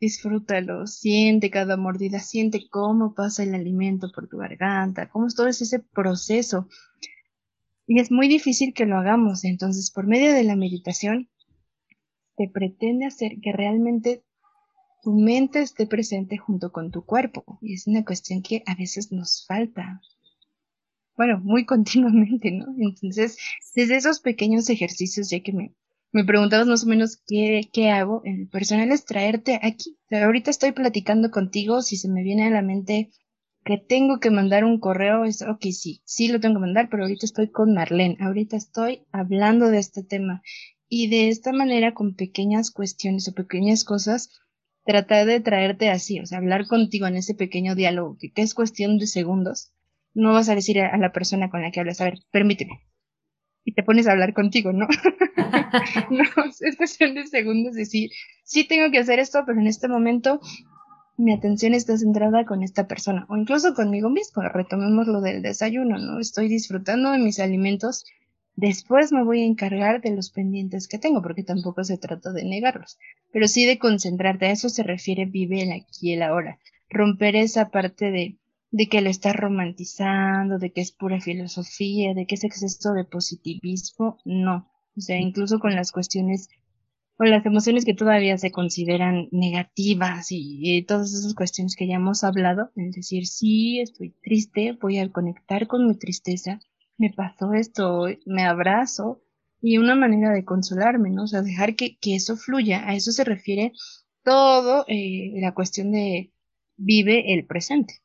Disfrútalo, 0.00 0.86
siente 0.86 1.50
cada 1.50 1.76
mordida, 1.76 2.20
siente 2.20 2.68
cómo 2.68 3.14
pasa 3.14 3.42
el 3.42 3.54
alimento 3.54 4.12
por 4.14 4.28
tu 4.28 4.36
garganta, 4.36 5.08
cómo 5.08 5.26
es 5.26 5.34
todo 5.34 5.48
ese 5.48 5.78
proceso. 5.78 6.68
Y 7.86 8.00
es 8.00 8.10
muy 8.10 8.28
difícil 8.28 8.74
que 8.74 8.84
lo 8.84 8.98
hagamos, 8.98 9.44
entonces 9.44 9.90
por 9.90 10.06
medio 10.06 10.34
de 10.34 10.44
la 10.44 10.56
meditación 10.56 11.30
te 12.36 12.48
pretende 12.48 13.06
hacer 13.06 13.40
que 13.40 13.52
realmente 13.52 14.22
tu 15.02 15.12
mente 15.12 15.60
esté 15.60 15.86
presente 15.86 16.36
junto 16.36 16.72
con 16.72 16.90
tu 16.90 17.04
cuerpo. 17.04 17.58
Y 17.62 17.74
es 17.74 17.86
una 17.86 18.04
cuestión 18.04 18.42
que 18.42 18.62
a 18.66 18.74
veces 18.74 19.12
nos 19.12 19.46
falta. 19.46 20.00
Bueno, 21.16 21.38
muy 21.38 21.64
continuamente, 21.66 22.50
¿no? 22.50 22.66
Entonces, 22.78 23.38
desde 23.74 23.96
esos 23.96 24.20
pequeños 24.20 24.68
ejercicios, 24.68 25.30
ya 25.30 25.40
que 25.40 25.52
me, 25.52 25.74
me 26.12 26.24
preguntabas 26.24 26.66
más 26.66 26.84
o 26.84 26.88
menos 26.88 27.22
qué, 27.26 27.68
qué 27.72 27.90
hago, 27.90 28.22
el 28.24 28.48
personal 28.48 28.90
es 28.90 29.04
traerte 29.04 29.60
aquí. 29.62 29.96
ahorita 30.10 30.50
estoy 30.50 30.72
platicando 30.72 31.30
contigo, 31.30 31.82
si 31.82 31.96
se 31.96 32.08
me 32.08 32.22
viene 32.22 32.46
a 32.46 32.50
la 32.50 32.62
mente 32.62 33.10
que 33.64 33.78
tengo 33.78 34.20
que 34.20 34.30
mandar 34.30 34.64
un 34.64 34.78
correo, 34.78 35.24
es, 35.24 35.42
ok, 35.42 35.66
sí, 35.72 36.00
sí 36.04 36.28
lo 36.28 36.38
tengo 36.38 36.54
que 36.54 36.60
mandar, 36.60 36.88
pero 36.88 37.02
ahorita 37.02 37.26
estoy 37.26 37.50
con 37.50 37.74
Marlene, 37.74 38.16
ahorita 38.20 38.56
estoy 38.56 39.04
hablando 39.10 39.68
de 39.70 39.78
este 39.78 40.04
tema 40.04 40.40
y 40.88 41.08
de 41.08 41.28
esta 41.28 41.52
manera, 41.52 41.94
con 41.94 42.14
pequeñas 42.14 42.70
cuestiones 42.70 43.28
o 43.28 43.34
pequeñas 43.34 43.84
cosas, 43.84 44.30
tratar 44.84 45.26
de 45.26 45.40
traerte 45.40 45.90
así, 45.90 46.20
o 46.20 46.26
sea, 46.26 46.38
hablar 46.38 46.66
contigo 46.66 47.06
en 47.06 47.16
ese 47.16 47.34
pequeño 47.34 47.74
diálogo, 47.74 48.16
que, 48.18 48.30
es 48.36 48.54
cuestión 48.54 48.98
de 48.98 49.06
segundos. 49.06 49.72
No 50.14 50.32
vas 50.32 50.48
a 50.48 50.54
decir 50.54 50.80
a, 50.80 50.96
la 50.96 51.12
persona 51.12 51.50
con 51.50 51.60
la 51.62 51.70
que 51.70 51.80
hablas, 51.80 52.00
a 52.00 52.04
ver, 52.04 52.20
permíteme. 52.30 52.80
Y 53.64 53.74
te 53.74 53.82
pones 53.82 54.06
a 54.06 54.12
hablar 54.12 54.32
contigo, 54.32 54.72
¿no? 54.72 54.86
no, 56.10 56.24
es 56.60 56.76
cuestión 56.76 57.14
de 57.14 57.26
segundos 57.26 57.74
decir, 57.74 58.10
sí 58.44 58.64
tengo 58.64 58.90
que 58.92 58.98
hacer 58.98 59.18
esto, 59.18 59.42
pero 59.44 59.60
en 59.60 59.66
este 59.66 59.88
momento 59.88 60.40
mi 61.18 61.32
atención 61.32 61.74
está 61.74 61.96
centrada 61.98 62.44
con 62.44 62.62
esta 62.62 62.86
persona 62.86 63.26
o 63.28 63.36
incluso 63.36 63.74
conmigo 63.74 64.08
mismo. 64.08 64.42
Retomemos 64.42 65.08
lo 65.08 65.20
del 65.20 65.42
desayuno, 65.42 65.98
¿no? 65.98 66.20
Estoy 66.20 66.48
disfrutando 66.48 67.10
de 67.10 67.18
mis 67.18 67.40
alimentos 67.40 68.04
Después 68.56 69.12
me 69.12 69.22
voy 69.22 69.42
a 69.42 69.46
encargar 69.46 70.00
de 70.00 70.16
los 70.16 70.30
pendientes 70.30 70.88
que 70.88 70.98
tengo, 70.98 71.20
porque 71.20 71.42
tampoco 71.42 71.84
se 71.84 71.98
trata 71.98 72.32
de 72.32 72.42
negarlos, 72.44 72.98
pero 73.30 73.48
sí 73.48 73.66
de 73.66 73.78
concentrarte. 73.78 74.46
A 74.46 74.50
eso 74.50 74.70
se 74.70 74.82
refiere 74.82 75.26
vive 75.26 75.62
el 75.62 75.72
aquí 75.72 76.10
y 76.10 76.12
el 76.14 76.22
ahora. 76.22 76.58
Romper 76.88 77.36
esa 77.36 77.68
parte 77.68 78.10
de, 78.10 78.38
de 78.70 78.88
que 78.88 79.02
lo 79.02 79.10
estás 79.10 79.36
romantizando, 79.36 80.58
de 80.58 80.72
que 80.72 80.80
es 80.80 80.90
pura 80.90 81.20
filosofía, 81.20 82.14
de 82.14 82.26
que 82.26 82.36
es 82.36 82.44
exceso 82.44 82.94
de 82.94 83.04
positivismo. 83.04 84.18
No. 84.24 84.70
O 84.96 85.00
sea, 85.02 85.20
incluso 85.20 85.58
con 85.60 85.74
las 85.74 85.92
cuestiones 85.92 86.48
o 87.18 87.24
las 87.24 87.44
emociones 87.44 87.84
que 87.84 87.94
todavía 87.94 88.38
se 88.38 88.52
consideran 88.52 89.28
negativas 89.32 90.32
y, 90.32 90.60
y, 90.62 90.82
todas 90.82 91.12
esas 91.12 91.34
cuestiones 91.34 91.76
que 91.76 91.86
ya 91.86 91.96
hemos 91.96 92.24
hablado, 92.24 92.70
es 92.76 92.94
decir, 92.94 93.26
sí, 93.26 93.80
estoy 93.80 94.14
triste, 94.22 94.72
voy 94.80 94.98
a 94.98 95.10
conectar 95.10 95.66
con 95.66 95.86
mi 95.86 95.96
tristeza, 95.96 96.60
me 96.98 97.10
pasó 97.10 97.52
esto, 97.52 98.06
me 98.24 98.44
abrazo 98.44 99.22
y 99.60 99.78
una 99.78 99.94
manera 99.94 100.32
de 100.32 100.44
consolarme, 100.44 101.10
¿no? 101.10 101.24
O 101.24 101.26
sea, 101.26 101.42
dejar 101.42 101.76
que, 101.76 101.98
que 101.98 102.14
eso 102.14 102.36
fluya, 102.36 102.88
a 102.88 102.94
eso 102.94 103.12
se 103.12 103.24
refiere 103.24 103.72
todo 104.22 104.84
eh, 104.88 105.32
la 105.40 105.54
cuestión 105.54 105.92
de 105.92 106.32
vive 106.76 107.34
el 107.34 107.46
presente. 107.46 108.02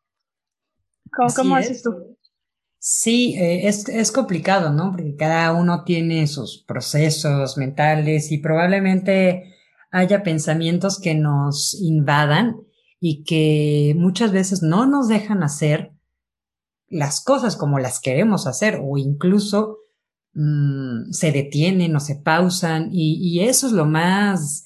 ¿Cómo, 1.11 1.29
cómo 1.35 1.55
haces 1.55 1.83
tú? 1.83 2.17
Sí, 2.79 3.35
eh, 3.37 3.67
es, 3.67 3.87
es 3.89 4.11
complicado, 4.11 4.71
¿no? 4.71 4.91
Porque 4.91 5.15
cada 5.15 5.53
uno 5.53 5.83
tiene 5.83 6.25
sus 6.27 6.63
procesos 6.63 7.57
mentales 7.57 8.31
y 8.31 8.39
probablemente 8.39 9.55
haya 9.91 10.23
pensamientos 10.23 10.99
que 10.99 11.13
nos 11.13 11.79
invadan 11.79 12.55
y 12.99 13.23
que 13.23 13.93
muchas 13.97 14.31
veces 14.31 14.61
no 14.63 14.85
nos 14.85 15.07
dejan 15.09 15.43
hacer 15.43 15.91
las 16.91 17.23
cosas 17.23 17.55
como 17.55 17.79
las 17.79 17.99
queremos 17.99 18.45
hacer 18.45 18.79
o 18.83 18.97
incluso 18.97 19.77
mm, 20.33 21.11
se 21.11 21.31
detienen 21.31 21.95
o 21.95 21.99
se 21.99 22.17
pausan 22.17 22.89
y, 22.91 23.39
eso 23.41 23.67
es 23.67 23.73
lo 23.73 23.85
más 23.85 24.65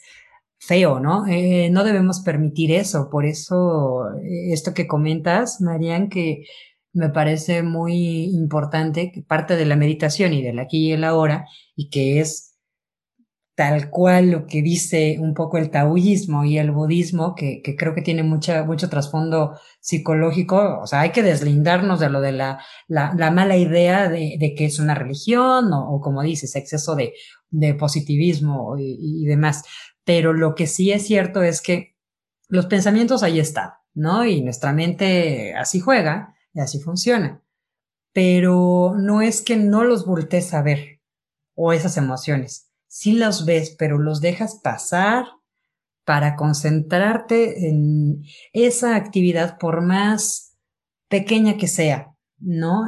feo, 0.58 1.00
¿no? 1.00 1.28
Eh, 1.28 1.70
no 1.70 1.84
debemos 1.84 2.22
permitir 2.22 2.72
eso. 2.72 3.10
Por 3.10 3.26
eso, 3.26 4.10
eh, 4.24 4.52
esto 4.52 4.74
que 4.74 4.88
comentas, 4.88 5.62
Marian, 5.62 6.10
que 6.10 6.46
me 6.94 7.10
parece 7.10 7.62
muy 7.62 8.26
importante, 8.34 9.12
que 9.12 9.22
parte 9.22 9.56
de 9.56 9.66
la 9.66 9.76
meditación 9.76 10.34
y 10.34 10.42
del 10.42 10.60
aquí 10.60 10.88
y 10.88 10.92
el 10.94 11.04
ahora, 11.04 11.46
y 11.76 11.90
que 11.90 12.20
es 12.20 12.55
tal 13.56 13.90
cual 13.90 14.32
lo 14.32 14.48
que 14.48 14.62
dice 14.62 15.18
un 15.20 15.34
poco 15.34 15.58
el 15.58 15.72
taoísmo 15.72 16.44
y 16.44 16.58
el 16.58 16.72
budismo, 16.72 17.36
que, 17.36 17.62
que 17.64 17.78
creo 17.78 17.96
que 17.96 18.02
tiene 18.02 18.22
mucha, 18.22 18.66
mucho 18.66 18.90
trasfondo 18.90 19.58
psicológico, 19.80 20.80
o 20.82 20.88
sea, 20.88 21.02
hay 21.02 21.12
que 21.12 21.24
deslindarnos 21.24 22.02
de 22.02 22.10
lo 22.10 22.20
de 22.20 22.34
la, 22.34 22.60
la, 22.88 23.14
la 23.18 23.32
mala 23.32 23.56
idea 23.56 24.10
de, 24.10 24.36
de, 24.38 24.56
que 24.56 24.66
es 24.66 24.80
una 24.80 24.94
religión 24.94 25.72
o, 25.72 25.90
o 25.90 26.02
como 26.02 26.22
dices, 26.22 26.56
exceso 26.58 26.96
de, 26.96 27.14
de 27.50 27.74
positivismo 27.76 28.76
y, 28.78 29.26
demás. 29.26 29.64
Pero 30.04 30.34
lo 30.34 30.54
que 30.54 30.68
sí 30.68 30.92
es 30.92 31.08
cierto 31.08 31.42
es 31.42 31.62
que 31.62 31.96
los 32.50 32.66
pensamientos 32.68 33.24
ahí 33.24 33.40
están, 33.40 33.72
¿no? 33.94 34.26
Y 34.26 34.42
nuestra 34.42 34.74
mente 34.74 35.56
así 35.56 35.80
juega 35.80 36.36
y 36.54 36.60
así 36.60 36.80
funciona. 36.80 37.42
Pero 38.14 38.96
no 38.98 39.22
es 39.22 39.42
que 39.42 39.56
no 39.58 39.84
los 39.84 40.06
voltees 40.06 40.54
a 40.54 40.62
ver 40.62 41.02
o 41.56 41.74
esas 41.74 41.98
emociones 41.98 42.65
sí 42.96 43.12
los 43.12 43.44
ves, 43.44 43.76
pero 43.78 44.00
los 44.00 44.22
dejas 44.22 44.62
pasar 44.64 45.26
para 46.06 46.38
concentrarte 46.38 47.68
en 47.68 48.24
esa 48.54 48.96
actividad 48.96 49.58
por 49.58 49.82
más 49.82 50.56
pequeña 51.10 51.58
que 51.58 51.68
sea, 51.68 52.16
¿no? 52.40 52.86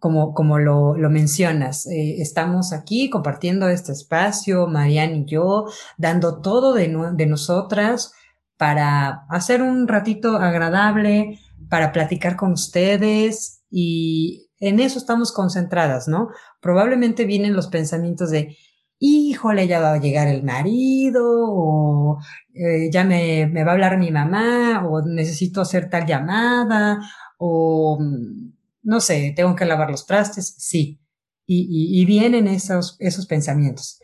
como, 0.00 0.34
como 0.34 0.58
lo, 0.58 0.98
lo 0.98 1.08
mencionas, 1.08 1.86
eh, 1.86 2.20
estamos 2.20 2.74
aquí 2.74 3.08
compartiendo 3.08 3.68
este 3.68 3.92
espacio, 3.92 4.66
Marianne 4.66 5.20
y 5.20 5.24
yo, 5.24 5.64
dando 5.96 6.42
todo 6.42 6.74
de, 6.74 6.94
de 7.14 7.26
nosotras 7.26 8.12
para 8.58 9.24
hacer 9.30 9.62
un 9.62 9.88
ratito 9.88 10.36
agradable, 10.36 11.38
para 11.70 11.90
platicar 11.90 12.36
con 12.36 12.52
ustedes 12.52 13.62
y 13.70 14.50
en 14.60 14.78
eso 14.78 14.98
estamos 14.98 15.32
concentradas, 15.32 16.06
¿no? 16.06 16.28
Probablemente 16.60 17.24
vienen 17.24 17.54
los 17.54 17.68
pensamientos 17.68 18.30
de, 18.30 18.56
híjole, 18.98 19.66
ya 19.66 19.80
va 19.80 19.94
a 19.94 20.00
llegar 20.00 20.28
el 20.28 20.42
marido, 20.42 21.22
o 21.24 22.18
eh, 22.54 22.90
ya 22.92 23.04
me, 23.04 23.46
me, 23.46 23.64
va 23.64 23.72
a 23.72 23.74
hablar 23.74 23.98
mi 23.98 24.10
mamá, 24.10 24.86
o 24.86 25.02
necesito 25.02 25.60
hacer 25.60 25.90
tal 25.90 26.06
llamada, 26.06 27.00
o 27.38 27.98
mm, 28.00 28.52
no 28.82 29.00
sé, 29.00 29.32
tengo 29.36 29.56
que 29.56 29.64
lavar 29.64 29.90
los 29.90 30.06
trastes, 30.06 30.54
sí. 30.58 31.00
Y, 31.46 32.00
y, 32.00 32.06
vienen 32.06 32.48
esos, 32.48 32.96
esos 33.00 33.26
pensamientos. 33.26 34.00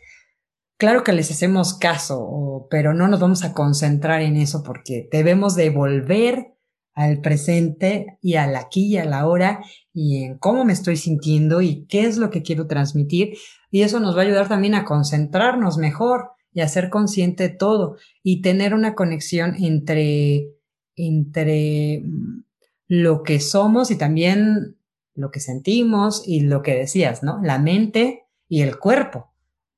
Claro 0.77 1.03
que 1.03 1.11
les 1.11 1.31
hacemos 1.31 1.73
caso, 1.73 2.67
pero 2.69 2.93
no 2.93 3.07
nos 3.07 3.19
vamos 3.19 3.43
a 3.43 3.53
concentrar 3.53 4.21
en 4.21 4.37
eso 4.37 4.61
porque 4.63 5.09
debemos 5.11 5.55
devolver 5.55 6.50
al 6.93 7.21
presente 7.21 8.17
y 8.21 8.35
al 8.35 8.55
aquí 8.55 8.87
y 8.87 8.97
a 8.97 9.05
la 9.05 9.27
hora 9.27 9.63
y 9.93 10.23
en 10.23 10.37
cómo 10.37 10.65
me 10.65 10.73
estoy 10.73 10.97
sintiendo 10.97 11.61
y 11.61 11.85
qué 11.85 12.05
es 12.05 12.17
lo 12.17 12.29
que 12.29 12.41
quiero 12.41 12.67
transmitir 12.67 13.37
y 13.69 13.83
eso 13.83 13.99
nos 13.99 14.15
va 14.15 14.21
a 14.21 14.25
ayudar 14.25 14.49
también 14.49 14.75
a 14.75 14.85
concentrarnos 14.85 15.77
mejor 15.77 16.31
y 16.53 16.61
a 16.61 16.67
ser 16.67 16.89
consciente 16.89 17.43
de 17.43 17.55
todo 17.55 17.97
y 18.23 18.41
tener 18.41 18.73
una 18.73 18.93
conexión 18.93 19.55
entre, 19.55 20.49
entre 20.95 22.01
mm, 22.03 22.43
lo 22.87 23.23
que 23.23 23.39
somos 23.39 23.89
y 23.89 23.95
también 23.95 24.77
lo 25.15 25.31
que 25.31 25.39
sentimos 25.39 26.23
y 26.27 26.41
lo 26.41 26.61
que 26.61 26.75
decías, 26.75 27.23
¿no? 27.23 27.39
La 27.41 27.57
mente 27.57 28.25
y 28.49 28.61
el 28.61 28.77
cuerpo. 28.77 29.31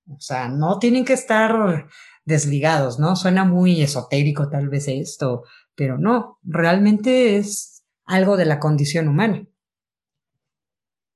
O 0.09 0.19
sea, 0.19 0.49
no 0.49 0.79
tienen 0.79 1.05
que 1.05 1.13
estar 1.13 1.87
desligados, 2.25 2.99
¿no? 2.99 3.15
Suena 3.15 3.45
muy 3.45 3.81
esotérico 3.81 4.49
tal 4.49 4.69
vez 4.69 4.87
esto, 4.87 5.43
pero 5.75 5.97
no, 5.97 6.39
realmente 6.43 7.37
es 7.37 7.83
algo 8.05 8.37
de 8.37 8.45
la 8.45 8.59
condición 8.59 9.07
humana. 9.07 9.47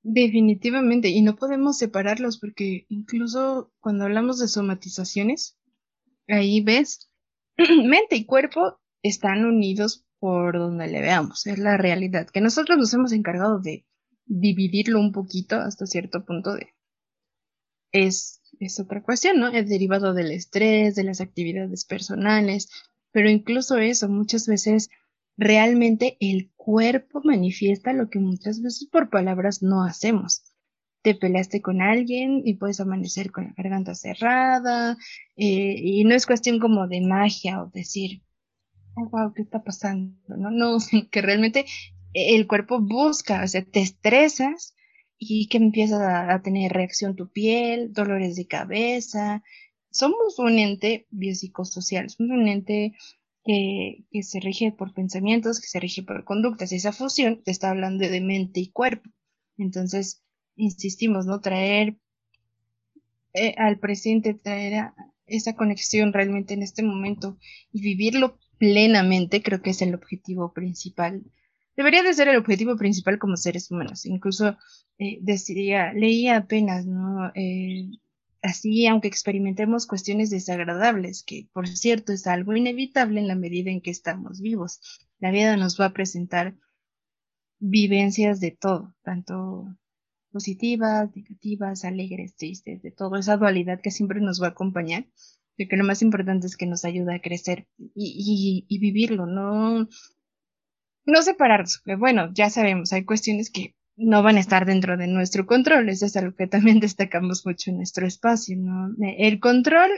Definitivamente, 0.02 1.08
y 1.08 1.22
no 1.22 1.36
podemos 1.36 1.78
separarlos 1.78 2.38
porque 2.38 2.86
incluso 2.88 3.72
cuando 3.80 4.04
hablamos 4.04 4.38
de 4.38 4.48
somatizaciones, 4.48 5.58
ahí 6.28 6.62
ves, 6.62 7.10
mente 7.56 8.16
y 8.16 8.24
cuerpo 8.24 8.80
están 9.02 9.44
unidos 9.44 10.06
por 10.18 10.58
donde 10.58 10.88
le 10.88 11.00
veamos, 11.00 11.46
es 11.46 11.58
la 11.58 11.76
realidad, 11.76 12.28
que 12.28 12.40
nosotros 12.40 12.78
nos 12.78 12.92
hemos 12.94 13.12
encargado 13.12 13.60
de, 13.60 13.84
dividirlo 14.28 15.00
un 15.00 15.12
poquito 15.12 15.56
hasta 15.56 15.86
cierto 15.86 16.24
punto 16.24 16.54
de 16.54 16.74
es, 17.90 18.42
es 18.60 18.78
otra 18.78 19.02
cuestión, 19.02 19.40
¿no? 19.40 19.48
Es 19.48 19.68
derivado 19.68 20.12
del 20.12 20.30
estrés, 20.30 20.94
de 20.94 21.04
las 21.04 21.22
actividades 21.22 21.86
personales, 21.86 22.68
pero 23.12 23.30
incluso 23.30 23.78
eso, 23.78 24.08
muchas 24.08 24.46
veces 24.46 24.90
realmente 25.36 26.16
el 26.20 26.50
cuerpo 26.56 27.20
manifiesta 27.24 27.92
lo 27.92 28.10
que 28.10 28.18
muchas 28.18 28.60
veces 28.60 28.88
por 28.90 29.10
palabras 29.10 29.62
no 29.62 29.84
hacemos. 29.84 30.42
Te 31.02 31.14
peleaste 31.14 31.62
con 31.62 31.80
alguien 31.80 32.42
y 32.44 32.54
puedes 32.54 32.80
amanecer 32.80 33.30
con 33.30 33.44
la 33.44 33.54
garganta 33.56 33.94
cerrada 33.94 34.96
eh, 35.36 35.76
y 35.78 36.04
no 36.04 36.14
es 36.14 36.26
cuestión 36.26 36.58
como 36.58 36.88
de 36.88 37.00
magia 37.00 37.62
o 37.62 37.70
decir, 37.70 38.22
oh, 38.96 39.08
wow, 39.08 39.32
¿qué 39.32 39.42
está 39.42 39.62
pasando? 39.62 40.36
No, 40.36 40.50
no, 40.50 40.78
que 41.10 41.22
realmente 41.22 41.64
el 42.12 42.46
cuerpo 42.46 42.80
busca, 42.80 43.44
o 43.44 43.48
sea, 43.48 43.64
te 43.64 43.80
estresas 43.80 44.74
y 45.18 45.48
que 45.48 45.58
empieza 45.58 46.32
a, 46.32 46.42
tener 46.42 46.72
reacción 46.72 47.16
tu 47.16 47.30
piel, 47.30 47.92
dolores 47.92 48.36
de 48.36 48.46
cabeza. 48.46 49.42
Somos 49.90 50.38
un 50.38 50.58
ente 50.58 51.06
biopsicosocial, 51.10 52.10
somos 52.10 52.38
un 52.38 52.48
ente 52.48 52.94
que, 53.44 54.04
se 54.22 54.40
rige 54.40 54.72
por 54.72 54.92
pensamientos, 54.92 55.60
que 55.60 55.68
se 55.68 55.80
rige 55.80 56.02
por 56.02 56.24
conductas. 56.24 56.72
Esa 56.72 56.92
fusión 56.92 57.42
te 57.42 57.50
está 57.50 57.70
hablando 57.70 58.08
de 58.08 58.20
mente 58.20 58.60
y 58.60 58.68
cuerpo. 58.68 59.10
Entonces, 59.56 60.22
insistimos, 60.56 61.26
¿no? 61.26 61.40
Traer 61.40 61.98
eh, 63.34 63.54
al 63.56 63.78
presente, 63.78 64.34
traer 64.34 64.92
esa 65.26 65.54
conexión 65.54 66.12
realmente 66.12 66.54
en 66.54 66.62
este 66.62 66.82
momento 66.82 67.38
y 67.72 67.80
vivirlo 67.80 68.38
plenamente, 68.58 69.42
creo 69.42 69.62
que 69.62 69.70
es 69.70 69.82
el 69.82 69.94
objetivo 69.94 70.52
principal 70.52 71.24
debería 71.78 72.02
de 72.02 72.12
ser 72.12 72.26
el 72.26 72.36
objetivo 72.36 72.76
principal 72.76 73.20
como 73.20 73.36
seres 73.36 73.70
humanos. 73.70 74.04
Incluso 74.04 74.58
eh, 74.98 75.18
decía, 75.22 75.92
leía 75.92 76.36
apenas, 76.38 76.86
¿no? 76.86 77.30
Así, 78.40 78.86
aunque 78.86 79.08
experimentemos 79.08 79.86
cuestiones 79.86 80.30
desagradables, 80.30 81.24
que 81.24 81.48
por 81.52 81.66
cierto 81.66 82.12
es 82.12 82.26
algo 82.26 82.54
inevitable 82.54 83.20
en 83.20 83.26
la 83.26 83.34
medida 83.34 83.70
en 83.70 83.80
que 83.80 83.90
estamos 83.90 84.40
vivos. 84.40 84.80
La 85.18 85.32
vida 85.32 85.56
nos 85.56 85.80
va 85.80 85.86
a 85.86 85.92
presentar 85.92 86.56
vivencias 87.58 88.38
de 88.38 88.52
todo, 88.52 88.94
tanto 89.02 89.76
positivas, 90.30 91.10
negativas, 91.16 91.84
alegres, 91.84 92.36
tristes, 92.36 92.82
de 92.82 92.92
todo, 92.92 93.16
esa 93.16 93.36
dualidad 93.36 93.80
que 93.80 93.90
siempre 93.90 94.20
nos 94.20 94.40
va 94.40 94.48
a 94.48 94.50
acompañar, 94.50 95.06
de 95.56 95.66
que 95.66 95.76
lo 95.76 95.84
más 95.84 96.02
importante 96.02 96.46
es 96.46 96.56
que 96.56 96.66
nos 96.66 96.84
ayuda 96.84 97.14
a 97.14 97.20
crecer 97.20 97.66
y, 97.76 98.78
vivirlo, 98.78 99.26
no 99.26 99.88
separarnos, 101.22 101.82
bueno, 101.98 102.30
ya 102.32 102.50
sabemos, 102.50 102.92
hay 102.92 103.04
cuestiones 103.04 103.50
que 103.50 103.74
no 103.98 104.22
van 104.22 104.36
a 104.36 104.40
estar 104.40 104.64
dentro 104.64 104.96
de 104.96 105.08
nuestro 105.08 105.44
control, 105.44 105.88
eso 105.88 106.06
es 106.06 106.16
algo 106.16 106.34
que 106.34 106.46
también 106.46 106.80
destacamos 106.80 107.44
mucho 107.44 107.70
en 107.70 107.78
nuestro 107.78 108.06
espacio, 108.06 108.56
¿no? 108.56 108.94
El 109.00 109.40
control 109.40 109.90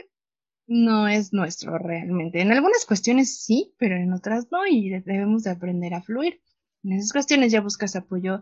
no 0.67 1.07
es 1.07 1.33
nuestro 1.33 1.77
realmente. 1.77 2.41
En 2.41 2.51
algunas 2.51 2.85
cuestiones 2.85 3.43
sí, 3.43 3.73
pero 3.77 3.95
en 3.95 4.11
otras 4.13 4.47
no, 4.51 4.65
y 4.67 4.89
debemos 4.89 5.43
de 5.43 5.51
aprender 5.51 5.93
a 5.93 6.01
fluir. 6.01 6.41
En 6.83 6.93
esas 6.93 7.11
cuestiones 7.11 7.51
ya 7.51 7.61
buscas 7.61 7.95
apoyo 7.95 8.41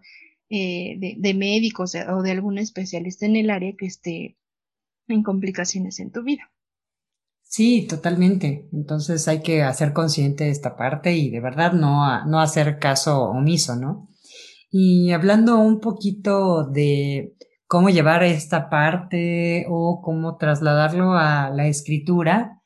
eh, 0.50 0.96
de, 0.98 1.16
de, 1.18 1.34
médicos 1.34 1.96
o 1.96 2.22
de 2.22 2.32
algún 2.32 2.58
especialista 2.58 3.26
en 3.26 3.36
el 3.36 3.50
área 3.50 3.74
que 3.78 3.86
esté 3.86 4.38
en 5.08 5.24
complicaciones 5.24 6.00
en 6.00 6.12
tu 6.12 6.24
vida. 6.24 6.52
Sí, 7.44 7.88
totalmente. 7.88 8.70
Entonces 8.72 9.28
hay 9.28 9.42
que 9.42 9.64
hacer 9.64 9.92
consciente 9.92 10.46
de 10.46 10.52
esta 10.52 10.78
parte 10.78 11.18
y 11.18 11.32
de 11.32 11.40
verdad 11.40 11.74
no, 11.74 12.26
no 12.26 12.40
hacer 12.40 12.78
caso 12.80 13.24
omiso, 13.24 13.76
¿no? 13.76 14.08
Y 14.72 15.12
hablando 15.12 15.60
un 15.60 15.80
poquito 15.80 16.64
de 16.64 17.36
cómo 17.68 17.90
llevar 17.90 18.24
esta 18.24 18.70
parte 18.70 19.66
o 19.70 20.02
cómo 20.02 20.38
trasladarlo 20.38 21.14
a 21.14 21.50
la 21.50 21.68
escritura, 21.68 22.62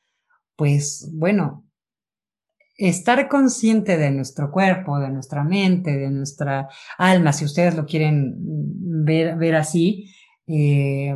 pues 0.56 1.10
bueno, 1.14 1.64
estar 2.76 3.28
consciente 3.28 3.96
de 3.96 4.10
nuestro 4.10 4.50
cuerpo, 4.50 4.98
de 4.98 5.10
nuestra 5.10 5.44
mente, 5.44 5.96
de 5.96 6.10
nuestra 6.10 6.68
alma, 6.98 7.32
si 7.32 7.44
ustedes 7.44 7.74
lo 7.74 7.86
quieren 7.86 8.34
ver, 8.36 9.54
así, 9.54 10.10
eh, 10.46 11.14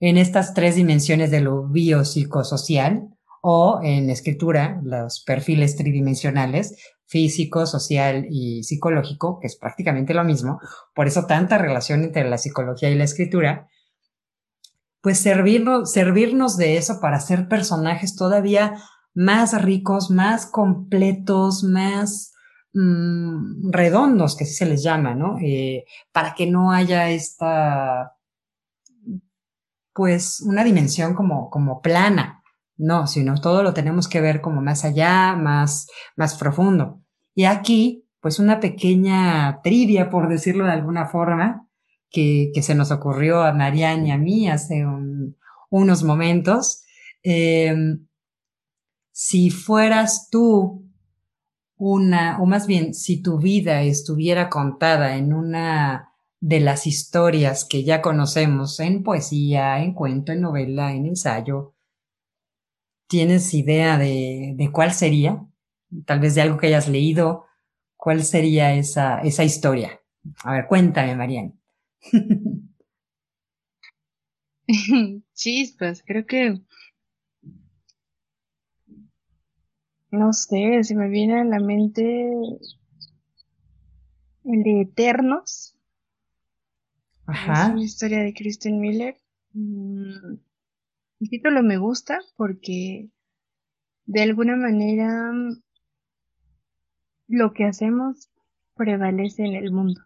en 0.00 0.16
estas 0.18 0.52
tres 0.52 0.76
dimensiones 0.76 1.30
de 1.30 1.40
lo 1.40 1.68
biopsicosocial 1.68 3.08
o 3.42 3.80
en 3.82 4.10
escritura 4.10 4.80
los 4.82 5.22
perfiles 5.24 5.76
tridimensionales, 5.76 6.76
físico, 7.06 7.66
social 7.66 8.26
y 8.30 8.62
psicológico, 8.64 9.38
que 9.40 9.46
es 9.46 9.56
prácticamente 9.56 10.14
lo 10.14 10.24
mismo, 10.24 10.60
por 10.94 11.06
eso 11.06 11.26
tanta 11.26 11.58
relación 11.58 12.02
entre 12.04 12.28
la 12.28 12.38
psicología 12.38 12.90
y 12.90 12.96
la 12.96 13.04
escritura, 13.04 13.68
pues 15.00 15.20
servirnos, 15.20 15.92
servirnos 15.92 16.56
de 16.56 16.76
eso 16.76 17.00
para 17.00 17.20
ser 17.20 17.48
personajes 17.48 18.16
todavía 18.16 18.74
más 19.14 19.60
ricos, 19.62 20.10
más 20.10 20.46
completos, 20.46 21.62
más 21.62 22.32
mmm, 22.72 23.70
redondos, 23.70 24.36
que 24.36 24.44
así 24.44 24.54
se 24.54 24.66
les 24.66 24.82
llama, 24.82 25.14
¿no? 25.14 25.38
Eh, 25.40 25.84
para 26.12 26.34
que 26.34 26.46
no 26.46 26.72
haya 26.72 27.08
esta 27.10 28.12
pues 29.96 30.42
una 30.42 30.62
dimensión 30.62 31.14
como, 31.14 31.48
como 31.48 31.80
plana, 31.80 32.35
no, 32.76 33.06
sino 33.06 33.40
todo 33.40 33.62
lo 33.62 33.74
tenemos 33.74 34.08
que 34.08 34.20
ver 34.20 34.40
como 34.40 34.60
más 34.60 34.84
allá, 34.84 35.34
más, 35.34 35.86
más 36.16 36.36
profundo. 36.36 37.02
Y 37.34 37.44
aquí, 37.44 38.06
pues 38.20 38.38
una 38.38 38.60
pequeña 38.60 39.60
trivia, 39.62 40.10
por 40.10 40.28
decirlo 40.28 40.64
de 40.64 40.72
alguna 40.72 41.06
forma, 41.06 41.68
que, 42.10 42.50
que 42.54 42.62
se 42.62 42.74
nos 42.74 42.90
ocurrió 42.90 43.42
a 43.42 43.52
Marianne 43.52 44.08
y 44.08 44.10
a 44.10 44.18
mí 44.18 44.48
hace 44.48 44.84
unos 45.70 46.02
momentos. 46.02 46.84
Em, 47.22 48.06
si 49.12 49.50
fueras 49.50 50.28
tú 50.30 50.86
una, 51.76 52.40
o 52.40 52.46
más 52.46 52.66
bien, 52.66 52.94
si 52.94 53.22
tu 53.22 53.38
vida 53.38 53.82
estuviera 53.82 54.48
contada 54.48 55.16
en 55.16 55.32
una 55.32 56.12
de 56.40 56.60
las 56.60 56.86
historias 56.86 57.64
que 57.64 57.84
ya 57.84 58.02
conocemos 58.02 58.78
en 58.80 59.02
poesía, 59.02 59.82
en 59.82 59.94
cuento, 59.94 60.32
en 60.32 60.42
novela, 60.42 60.92
en 60.92 61.06
ensayo. 61.06 61.75
¿Tienes 63.06 63.54
idea 63.54 63.98
de, 63.98 64.54
de 64.56 64.72
cuál 64.72 64.92
sería? 64.92 65.46
Tal 66.04 66.20
vez 66.20 66.34
de 66.34 66.42
algo 66.42 66.58
que 66.58 66.66
hayas 66.66 66.88
leído. 66.88 67.46
¿Cuál 67.96 68.24
sería 68.24 68.74
esa, 68.74 69.20
esa 69.20 69.44
historia? 69.44 70.00
A 70.44 70.52
ver, 70.52 70.66
cuéntame, 70.66 71.14
Marian. 71.14 71.58
Chispas, 75.34 76.02
creo 76.04 76.26
que 76.26 76.60
no 80.10 80.32
sé, 80.32 80.82
se 80.82 80.94
me 80.94 81.08
viene 81.08 81.40
a 81.40 81.44
la 81.44 81.60
mente 81.60 82.30
el 84.44 84.62
de 84.62 84.80
Eternos 84.82 85.76
es 87.28 87.68
una 87.68 87.82
historia 87.82 88.22
de 88.22 88.32
Kristen 88.32 88.80
Miller. 88.80 89.16
Mm, 89.52 90.36
el 91.26 91.30
título 91.30 91.64
me 91.64 91.76
gusta 91.76 92.20
porque 92.36 93.10
de 94.04 94.22
alguna 94.22 94.54
manera 94.54 95.32
lo 97.26 97.52
que 97.52 97.64
hacemos 97.64 98.30
prevalece 98.76 99.44
en 99.44 99.54
el 99.54 99.72
mundo, 99.72 100.00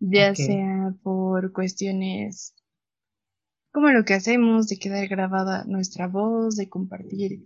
ya 0.00 0.34
sea 0.34 0.94
por 1.02 1.52
cuestiones 1.52 2.54
como 3.70 3.88
lo 3.88 4.04
que 4.04 4.12
hacemos, 4.14 4.68
de 4.68 4.78
quedar 4.78 5.08
grabada 5.08 5.64
nuestra 5.64 6.08
voz, 6.08 6.56
de 6.56 6.68
compartir 6.68 7.42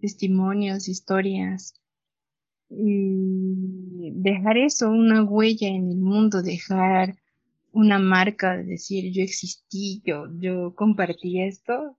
testimonios, 0.00 0.88
historias, 0.88 1.74
y 2.70 4.12
dejar 4.14 4.56
eso, 4.56 4.90
una 4.90 5.22
huella 5.22 5.68
en 5.68 5.90
el 5.90 5.98
mundo, 5.98 6.42
dejar 6.42 7.16
una 7.72 7.98
marca 7.98 8.56
de 8.56 8.64
decir 8.64 9.12
yo 9.12 9.22
existí, 9.22 10.02
yo, 10.06 10.28
yo 10.38 10.74
compartí 10.74 11.42
esto, 11.42 11.98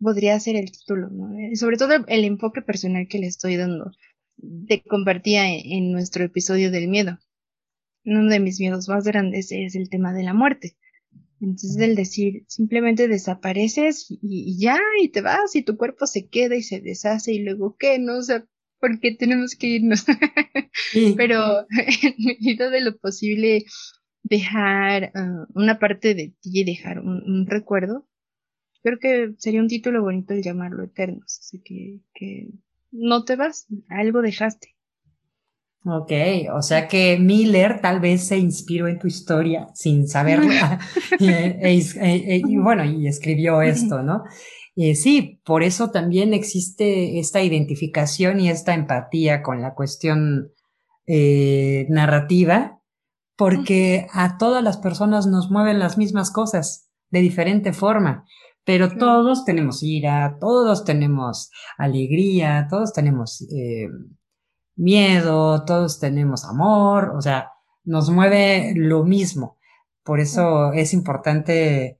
podría 0.00 0.38
ser 0.40 0.56
el 0.56 0.70
título, 0.70 1.08
¿no? 1.10 1.38
Eh, 1.38 1.56
sobre 1.56 1.76
todo 1.76 1.94
el, 2.06 2.24
enfoque 2.24 2.62
personal 2.62 3.06
que 3.08 3.18
le 3.18 3.26
estoy 3.26 3.56
dando. 3.56 3.92
Te 4.66 4.82
compartía 4.82 5.48
en, 5.48 5.92
nuestro 5.92 6.24
episodio 6.24 6.70
del 6.70 6.88
miedo. 6.88 7.18
Uno 8.04 8.30
de 8.30 8.40
mis 8.40 8.58
miedos 8.58 8.88
más 8.88 9.04
grandes 9.04 9.52
es 9.52 9.74
el 9.74 9.90
tema 9.90 10.12
de 10.12 10.22
la 10.22 10.34
muerte. 10.34 10.76
Entonces, 11.40 11.76
el 11.78 11.94
decir, 11.94 12.44
simplemente 12.48 13.08
desapareces 13.08 14.06
y, 14.08 14.58
ya, 14.58 14.78
y 15.02 15.08
te 15.08 15.22
vas, 15.22 15.54
y 15.54 15.62
tu 15.62 15.76
cuerpo 15.76 16.06
se 16.06 16.28
queda 16.28 16.56
y 16.56 16.62
se 16.62 16.80
deshace, 16.80 17.32
y 17.32 17.40
luego, 17.40 17.76
¿qué? 17.78 17.98
No, 17.98 18.18
o 18.18 18.22
sea, 18.22 18.44
¿por 18.78 19.00
qué 19.00 19.14
tenemos 19.14 19.54
que 19.54 19.68
irnos? 19.68 20.04
Pero, 21.16 21.66
en 22.02 22.14
medida 22.18 22.68
de 22.68 22.80
lo 22.82 22.96
posible, 22.98 23.64
dejar 24.22 25.12
ah, 25.14 25.46
una 25.54 25.78
parte 25.78 26.14
de 26.14 26.34
ti, 26.40 26.64
dejar 26.64 27.00
un, 27.00 27.46
recuerdo, 27.46 28.06
creo 28.82 28.98
que 28.98 29.34
sería 29.38 29.60
un 29.60 29.68
título 29.68 30.02
bonito 30.02 30.34
el 30.34 30.42
llamarlo 30.42 30.82
Eternos, 30.84 31.38
así 31.40 31.60
que, 31.60 32.00
que 32.14 32.48
no 32.92 33.24
te 33.24 33.36
vas, 33.36 33.66
algo 33.88 34.22
dejaste. 34.22 34.74
Ok, 35.84 36.12
o 36.52 36.60
sea 36.60 36.88
que 36.88 37.18
Miller 37.18 37.80
tal 37.80 38.00
vez 38.00 38.26
se 38.26 38.36
inspiró 38.36 38.86
en 38.86 38.98
tu 38.98 39.06
historia 39.06 39.68
sin 39.74 40.08
saberlo. 40.08 40.52
E, 41.20 41.58
e, 41.60 42.34
e, 42.36 42.42
y 42.46 42.56
bueno, 42.56 42.82
y 42.84 43.06
escribió 43.06 43.60
esto, 43.60 44.02
¿no? 44.02 44.24
Eh, 44.76 44.94
sí, 44.94 45.40
por 45.44 45.62
eso 45.62 45.90
también 45.90 46.32
existe 46.32 47.18
esta 47.18 47.42
identificación 47.42 48.40
y 48.40 48.48
esta 48.48 48.72
empatía 48.72 49.42
con 49.42 49.60
la 49.60 49.74
cuestión 49.74 50.52
eh, 51.06 51.86
narrativa, 51.90 52.80
porque 53.36 54.06
a 54.12 54.38
todas 54.38 54.62
las 54.62 54.78
personas 54.78 55.26
nos 55.26 55.50
mueven 55.50 55.78
las 55.78 55.98
mismas 55.98 56.30
cosas 56.30 56.88
de 57.10 57.20
diferente 57.20 57.72
forma, 57.74 58.24
pero 58.64 58.90
todos 58.96 59.44
tenemos 59.44 59.82
ira, 59.82 60.36
todos 60.40 60.84
tenemos 60.84 61.50
alegría, 61.78 62.66
todos 62.68 62.92
tenemos 62.92 63.42
eh, 63.52 63.88
miedo, 64.76 65.64
todos 65.64 65.98
tenemos 66.00 66.44
amor, 66.44 67.12
o 67.16 67.20
sea, 67.20 67.50
nos 67.84 68.10
mueve 68.10 68.72
lo 68.76 69.04
mismo. 69.04 69.58
Por 70.02 70.20
eso 70.20 70.72
es 70.72 70.92
importante 70.92 71.98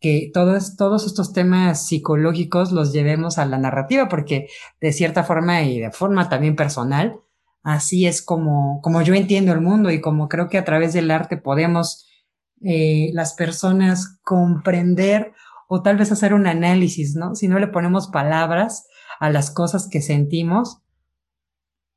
que 0.00 0.30
todos, 0.32 0.76
todos 0.76 1.06
estos 1.06 1.32
temas 1.32 1.86
psicológicos 1.86 2.72
los 2.72 2.92
llevemos 2.92 3.38
a 3.38 3.46
la 3.46 3.58
narrativa, 3.58 4.08
porque 4.08 4.48
de 4.80 4.92
cierta 4.92 5.24
forma 5.24 5.62
y 5.62 5.80
de 5.80 5.90
forma 5.90 6.28
también 6.28 6.56
personal, 6.56 7.20
así 7.62 8.06
es 8.06 8.22
como, 8.22 8.80
como 8.82 9.02
yo 9.02 9.14
entiendo 9.14 9.52
el 9.52 9.60
mundo 9.60 9.90
y 9.90 10.00
como 10.00 10.28
creo 10.28 10.48
que 10.48 10.58
a 10.58 10.64
través 10.64 10.92
del 10.92 11.10
arte 11.10 11.36
podemos 11.36 12.06
eh, 12.62 13.10
las 13.12 13.34
personas 13.34 14.18
comprender 14.22 15.32
o 15.68 15.82
tal 15.82 15.98
vez 15.98 16.10
hacer 16.10 16.34
un 16.34 16.46
análisis, 16.46 17.14
¿no? 17.14 17.34
Si 17.34 17.46
no 17.46 17.58
le 17.58 17.68
ponemos 17.68 18.08
palabras 18.08 18.88
a 19.20 19.30
las 19.30 19.50
cosas 19.50 19.88
que 19.88 20.00
sentimos, 20.00 20.82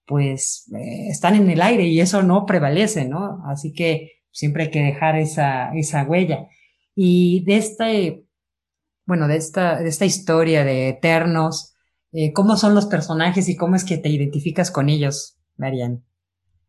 pues 0.06 0.70
eh, 0.76 1.08
están 1.10 1.36
en 1.36 1.50
el 1.50 1.62
aire 1.62 1.86
y 1.86 2.02
eso 2.02 2.22
no 2.22 2.46
prevalece, 2.46 3.08
¿no? 3.08 3.42
Así 3.48 3.72
que 3.72 4.12
siempre 4.30 4.64
hay 4.64 4.72
que 4.72 4.84
dejar 4.84 5.16
esa, 5.16 5.74
esa 5.74 6.04
huella. 6.04 6.48
Y 6.96 7.46
de 7.46 7.58
este, 7.58 8.26
bueno, 9.06 9.30
de 9.30 9.38
esta, 9.38 9.80
de 9.80 9.88
esta 9.88 10.06
historia 10.06 10.66
de 10.66 10.90
Eternos, 10.90 11.74
eh, 12.12 12.34
¿cómo 12.34 12.58
son 12.58 12.76
los 12.76 12.88
personajes 12.88 13.48
y 13.48 13.56
cómo 13.56 13.78
es 13.78 13.86
que 13.86 13.98
te 13.98 14.10
identificas 14.10 14.70
con 14.70 14.90
ellos, 14.90 15.38
Marian? 15.56 16.04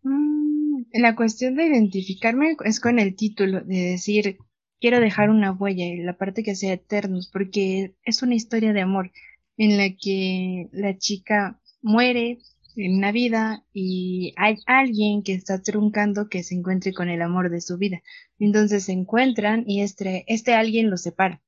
Mm, 0.03 0.85
la 0.93 1.17
cuestión 1.17 1.57
de 1.57 1.67
identificarme 1.67 2.57
es 2.65 2.79
con 2.79 3.01
el 3.01 3.17
título, 3.17 3.61
de 3.63 3.91
decir, 3.91 4.39
quiero 4.83 5.01
dejar 5.01 5.31
una 5.31 5.53
huella, 5.53 5.87
y 5.87 5.99
la 5.99 6.19
parte 6.19 6.43
que 6.43 6.57
sea 6.57 6.73
Eternos, 6.75 7.31
porque 7.33 7.95
es 8.05 8.23
una 8.23 8.35
historia 8.35 8.73
de 8.73 8.81
amor 8.81 9.13
en 9.57 9.79
la 9.79 9.91
que 9.97 10.69
la 10.73 10.99
chica 10.99 11.61
muere, 11.83 12.41
en 12.75 12.97
una 12.97 13.13
vida 13.13 13.65
y 13.73 14.35
hay 14.37 14.57
alguien 14.67 15.23
que 15.23 15.35
está 15.35 15.63
truncando 15.63 16.29
que 16.29 16.43
se 16.43 16.55
encuentre 16.55 16.93
con 16.95 17.11
el 17.11 17.23
amor 17.23 17.51
de 17.51 17.61
su 17.61 17.77
vida. 17.79 18.03
Entonces 18.39 18.85
se 18.85 18.93
encuentran 18.93 19.65
y 19.67 19.83
este, 19.83 20.25
este 20.27 20.55
alguien 20.55 20.91
los 20.91 21.03
separa. 21.03 21.43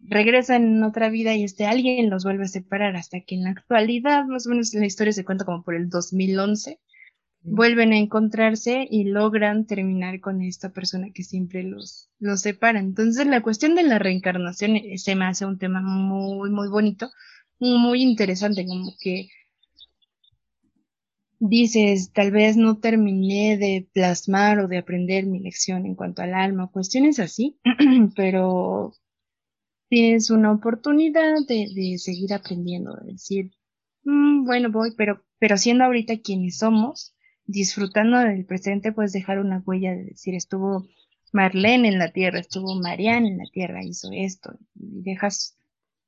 Regresan 0.00 0.64
en 0.64 0.82
otra 0.82 1.08
vida 1.08 1.34
y 1.36 1.44
este 1.44 1.66
alguien 1.66 2.10
los 2.10 2.24
vuelve 2.24 2.44
a 2.44 2.48
separar 2.48 2.96
hasta 2.96 3.20
que 3.20 3.36
en 3.36 3.44
la 3.44 3.50
actualidad, 3.50 4.24
más 4.24 4.46
o 4.46 4.50
menos 4.50 4.74
la 4.74 4.86
historia 4.86 5.12
se 5.12 5.24
cuenta 5.24 5.44
como 5.44 5.62
por 5.62 5.76
el 5.76 5.88
2011, 5.88 6.80
vuelven 7.42 7.92
a 7.92 7.98
encontrarse 7.98 8.86
y 8.90 9.04
logran 9.04 9.66
terminar 9.66 10.20
con 10.20 10.42
esta 10.42 10.70
persona 10.70 11.10
que 11.12 11.24
siempre 11.24 11.62
los, 11.62 12.10
los 12.18 12.42
separa. 12.42 12.80
Entonces 12.80 13.26
la 13.26 13.42
cuestión 13.42 13.74
de 13.74 13.82
la 13.82 13.98
reencarnación 13.98 14.76
eh, 14.76 14.98
se 14.98 15.14
me 15.14 15.26
hace 15.26 15.46
un 15.46 15.58
tema 15.58 15.80
muy, 15.80 16.50
muy 16.50 16.68
bonito, 16.68 17.10
muy 17.58 18.02
interesante, 18.02 18.66
como 18.66 18.92
que 19.00 19.28
dices, 21.40 22.12
tal 22.12 22.30
vez 22.30 22.56
no 22.56 22.78
terminé 22.78 23.56
de 23.56 23.88
plasmar 23.92 24.60
o 24.60 24.68
de 24.68 24.78
aprender 24.78 25.26
mi 25.26 25.40
lección 25.40 25.86
en 25.86 25.94
cuanto 25.94 26.22
al 26.22 26.34
alma, 26.34 26.70
cuestiones 26.70 27.18
así, 27.18 27.58
pero 28.16 28.92
tienes 29.88 30.30
una 30.30 30.52
oportunidad 30.52 31.36
de, 31.48 31.96
seguir 31.98 32.34
aprendiendo, 32.34 32.94
de 32.94 33.12
decir, 33.12 33.50
mm, 34.04 34.44
bueno, 34.44 34.70
voy, 34.70 34.92
pero, 34.96 35.24
pero 35.38 35.56
siendo 35.56 35.84
ahorita 35.84 36.20
quienes 36.20 36.58
somos, 36.58 37.14
disfrutando 37.50 38.18
del 38.18 38.44
presente, 38.44 38.92
puedes 38.92 39.12
dejar 39.12 39.38
una 39.38 39.62
huella 39.64 39.92
de 39.92 40.04
decir, 40.04 40.34
estuvo 40.34 40.86
Marlene 41.32 41.88
en 41.88 41.98
la 41.98 42.12
tierra, 42.12 42.40
estuvo 42.40 42.74
Marianne 42.74 43.28
en 43.28 43.38
la 43.38 43.46
tierra, 43.52 43.84
hizo 43.84 44.08
esto, 44.12 44.58
y 44.74 45.02
dejas 45.02 45.56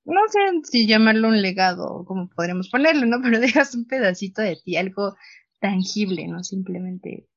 no 0.05 0.21
sé 0.29 0.41
si 0.65 0.87
llamarlo 0.87 1.29
un 1.29 1.43
legado 1.43 1.87
o 1.87 2.05
cómo 2.05 2.29
podremos 2.29 2.69
ponerlo, 2.69 3.07
¿no? 3.07 3.21
Pero 3.23 3.39
dejas 3.41 3.75
un 3.75 3.87
pedacito 3.87 4.43
de 4.43 4.57
ti, 4.57 4.77
algo 4.77 5.17
tangible, 5.61 6.27
no 6.27 6.43
simplemente 6.43 7.29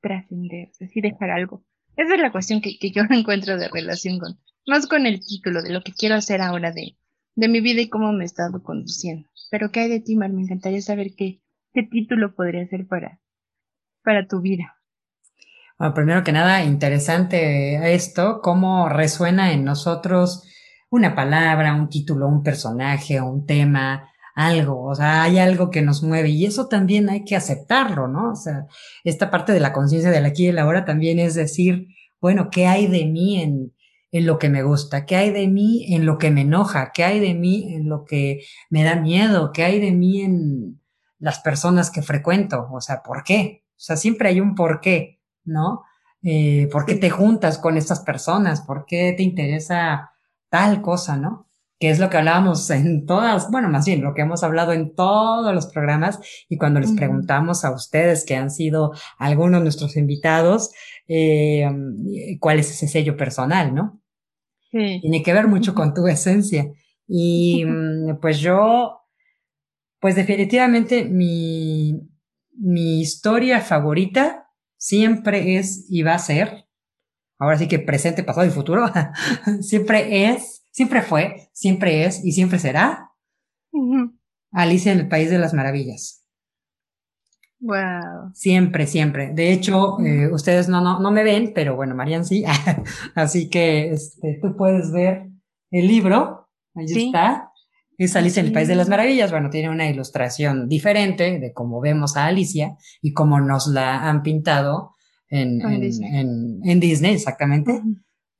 trascender, 0.00 0.70
es 0.78 0.90
dejar 0.94 1.30
algo. 1.30 1.64
Esa 1.96 2.14
es 2.14 2.20
la 2.20 2.32
cuestión 2.32 2.60
que, 2.60 2.78
que 2.78 2.90
yo 2.90 3.02
encuentro 3.10 3.56
de 3.56 3.68
relación 3.68 4.18
con, 4.18 4.38
más 4.66 4.86
con 4.86 5.06
el 5.06 5.20
título 5.20 5.62
de 5.62 5.70
lo 5.70 5.82
que 5.82 5.92
quiero 5.92 6.14
hacer 6.14 6.40
ahora 6.40 6.72
de, 6.72 6.96
de 7.34 7.48
mi 7.48 7.60
vida 7.60 7.82
y 7.82 7.88
cómo 7.88 8.12
me 8.12 8.24
he 8.24 8.26
estado 8.26 8.62
conduciendo. 8.62 9.28
Pero 9.50 9.70
¿qué 9.70 9.80
hay 9.80 9.88
de 9.90 10.00
ti, 10.00 10.16
Mar? 10.16 10.32
Me 10.32 10.42
encantaría 10.42 10.80
saber 10.80 11.14
qué, 11.16 11.42
qué 11.72 11.82
título 11.82 12.34
podría 12.34 12.66
ser 12.66 12.86
para, 12.86 13.20
para 14.04 14.26
tu 14.26 14.40
vida. 14.40 14.76
Bueno, 15.78 15.94
primero 15.94 16.22
que 16.22 16.32
nada, 16.32 16.62
interesante 16.62 17.94
esto, 17.94 18.40
cómo 18.42 18.88
resuena 18.88 19.52
en 19.52 19.64
nosotros 19.64 20.44
una 20.90 21.16
palabra, 21.16 21.74
un 21.74 21.88
título, 21.88 22.28
un 22.28 22.44
personaje, 22.44 23.20
un 23.20 23.44
tema, 23.44 24.08
algo, 24.34 24.84
o 24.84 24.94
sea, 24.94 25.22
hay 25.22 25.38
algo 25.38 25.70
que 25.70 25.82
nos 25.82 26.02
mueve 26.02 26.28
y 26.28 26.44
eso 26.44 26.68
también 26.68 27.08
hay 27.08 27.24
que 27.24 27.36
aceptarlo, 27.36 28.08
¿no? 28.08 28.32
O 28.32 28.36
sea, 28.36 28.66
esta 29.04 29.30
parte 29.30 29.52
de 29.52 29.60
la 29.60 29.72
conciencia 29.72 30.10
del 30.10 30.24
aquí 30.24 30.44
y 30.44 30.48
el 30.48 30.58
ahora 30.58 30.84
también 30.84 31.18
es 31.18 31.34
decir, 31.34 31.88
bueno, 32.20 32.50
¿qué 32.50 32.66
hay 32.66 32.86
de 32.86 33.06
mí 33.06 33.40
en, 33.40 33.72
en 34.12 34.26
lo 34.26 34.38
que 34.38 34.48
me 34.48 34.62
gusta? 34.62 35.06
¿Qué 35.06 35.16
hay 35.16 35.30
de 35.30 35.48
mí 35.48 35.92
en 35.94 36.06
lo 36.06 36.18
que 36.18 36.30
me 36.30 36.42
enoja? 36.42 36.92
¿Qué 36.92 37.04
hay 37.04 37.20
de 37.20 37.34
mí 37.34 37.74
en 37.74 37.88
lo 37.88 38.04
que 38.04 38.42
me 38.70 38.84
da 38.84 38.96
miedo? 38.96 39.52
¿Qué 39.52 39.64
hay 39.64 39.80
de 39.80 39.92
mí 39.92 40.22
en 40.22 40.80
las 41.18 41.40
personas 41.40 41.90
que 41.90 42.02
frecuento? 42.02 42.68
O 42.72 42.80
sea, 42.80 43.02
¿por 43.02 43.24
qué? 43.24 43.63
O 43.84 43.86
sea, 43.86 43.96
siempre 43.98 44.30
hay 44.30 44.40
un 44.40 44.54
por 44.54 44.80
qué, 44.80 45.20
¿no? 45.44 45.82
Eh, 46.22 46.70
¿Por 46.72 46.86
qué 46.86 46.94
te 46.94 47.10
juntas 47.10 47.58
con 47.58 47.76
estas 47.76 48.00
personas? 48.00 48.62
¿Por 48.62 48.86
qué 48.86 49.12
te 49.14 49.22
interesa 49.22 50.12
tal 50.48 50.80
cosa, 50.80 51.18
¿no? 51.18 51.50
Que 51.78 51.90
es 51.90 51.98
lo 51.98 52.08
que 52.08 52.16
hablábamos 52.16 52.70
en 52.70 53.04
todas, 53.04 53.50
bueno, 53.50 53.68
más 53.68 53.84
bien 53.84 54.00
lo 54.00 54.14
que 54.14 54.22
hemos 54.22 54.42
hablado 54.42 54.72
en 54.72 54.94
todos 54.94 55.54
los 55.54 55.66
programas 55.66 56.18
y 56.48 56.56
cuando 56.56 56.80
les 56.80 56.92
preguntamos 56.92 57.62
a 57.66 57.72
ustedes 57.72 58.24
que 58.24 58.36
han 58.36 58.50
sido 58.50 58.92
algunos 59.18 59.60
de 59.60 59.64
nuestros 59.64 59.98
invitados, 59.98 60.70
eh, 61.06 61.68
cuál 62.40 62.60
es 62.60 62.70
ese 62.70 62.88
sello 62.88 63.18
personal, 63.18 63.74
¿no? 63.74 64.00
Sí. 64.72 65.00
Tiene 65.02 65.22
que 65.22 65.34
ver 65.34 65.46
mucho 65.46 65.74
con 65.74 65.92
tu 65.92 66.06
esencia. 66.08 66.66
Y 67.06 67.66
mm, 67.66 68.18
pues 68.18 68.40
yo, 68.40 69.02
pues 70.00 70.16
definitivamente 70.16 71.04
mi, 71.04 72.00
mi 72.56 73.00
historia 73.00 73.60
favorita 73.60 74.48
siempre 74.76 75.56
es 75.56 75.86
y 75.88 76.02
va 76.02 76.14
a 76.14 76.18
ser 76.18 76.64
ahora 77.38 77.58
sí 77.58 77.68
que 77.68 77.78
presente, 77.78 78.22
pasado 78.22 78.46
y 78.46 78.50
futuro, 78.50 78.86
siempre 79.60 80.30
es, 80.30 80.66
siempre 80.70 81.02
fue, 81.02 81.48
siempre 81.52 82.04
es 82.04 82.24
y 82.24 82.32
siempre 82.32 82.58
será 82.58 83.10
Alicia 84.52 84.92
en 84.92 85.00
el 85.00 85.08
País 85.08 85.30
de 85.30 85.38
las 85.38 85.52
Maravillas. 85.52 86.24
Wow. 87.60 88.30
Siempre, 88.34 88.86
siempre. 88.86 89.32
De 89.32 89.52
hecho, 89.52 89.98
eh, 90.00 90.30
ustedes 90.30 90.68
no, 90.68 90.80
no, 90.80 91.00
no 91.00 91.10
me 91.10 91.24
ven, 91.24 91.52
pero 91.54 91.76
bueno, 91.76 91.94
Marian 91.94 92.24
sí. 92.24 92.44
Así 93.14 93.48
que 93.48 93.90
este, 93.90 94.38
tú 94.40 94.54
puedes 94.56 94.92
ver 94.92 95.30
el 95.70 95.88
libro. 95.88 96.48
Ahí 96.74 96.84
está. 96.86 97.50
Es 97.96 98.16
Alicia 98.16 98.40
en 98.40 98.46
el 98.46 98.52
País 98.52 98.68
de 98.68 98.74
las 98.74 98.88
Maravillas. 98.88 99.30
Bueno, 99.30 99.50
tiene 99.50 99.70
una 99.70 99.88
ilustración 99.88 100.68
diferente 100.68 101.38
de 101.38 101.52
cómo 101.52 101.80
vemos 101.80 102.16
a 102.16 102.26
Alicia 102.26 102.76
y 103.00 103.12
cómo 103.12 103.40
nos 103.40 103.68
la 103.68 104.08
han 104.08 104.22
pintado 104.22 104.94
en, 105.28 105.58
Disney. 106.80 107.14
exactamente. 107.14 107.80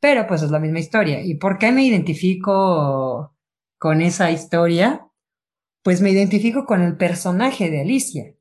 Pero 0.00 0.26
pues 0.26 0.42
es 0.42 0.50
la 0.50 0.60
misma 0.60 0.80
historia. 0.80 1.22
¿Y 1.22 1.36
por 1.36 1.58
qué 1.58 1.72
me 1.72 1.84
identifico 1.84 3.34
con 3.78 4.00
esa 4.00 4.30
historia? 4.30 5.06
Pues 5.82 6.00
me 6.00 6.10
identifico 6.10 6.64
con 6.66 6.82
el 6.82 6.96
personaje 6.96 7.70
de 7.70 7.80
Alicia. 7.80 8.34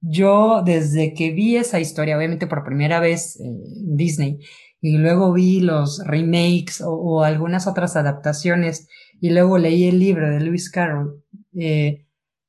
Yo 0.00 0.62
desde 0.64 1.14
que 1.14 1.30
vi 1.30 1.56
esa 1.56 1.78
historia, 1.78 2.16
obviamente 2.16 2.46
por 2.46 2.64
primera 2.64 3.00
vez 3.00 3.38
en 3.40 3.96
Disney, 3.96 4.40
y 4.80 4.98
luego 4.98 5.32
vi 5.32 5.60
los 5.60 6.04
remakes 6.04 6.82
o, 6.84 7.22
algunas 7.22 7.68
otras 7.68 7.94
adaptaciones, 7.94 8.88
y 9.22 9.30
luego 9.30 9.56
leí 9.56 9.84
el 9.84 10.00
libro 10.00 10.28
de 10.28 10.40
Lewis 10.40 10.68
Carroll, 10.68 11.24
eh, 11.56 12.04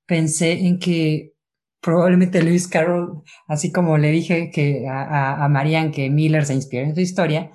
pensé 0.07 0.53
en 0.53 0.79
que 0.79 1.35
probablemente 1.79 2.41
Lewis 2.41 2.67
Carroll, 2.67 3.21
así 3.47 3.71
como 3.71 3.97
le 3.99 4.09
dije 4.09 4.49
que 4.51 4.87
a, 4.89 5.45
a, 5.45 5.47
Marianne 5.49 5.91
que 5.91 6.09
Miller 6.09 6.45
se 6.45 6.55
inspiró 6.55 6.83
en 6.83 6.95
su 6.95 7.01
historia, 7.01 7.51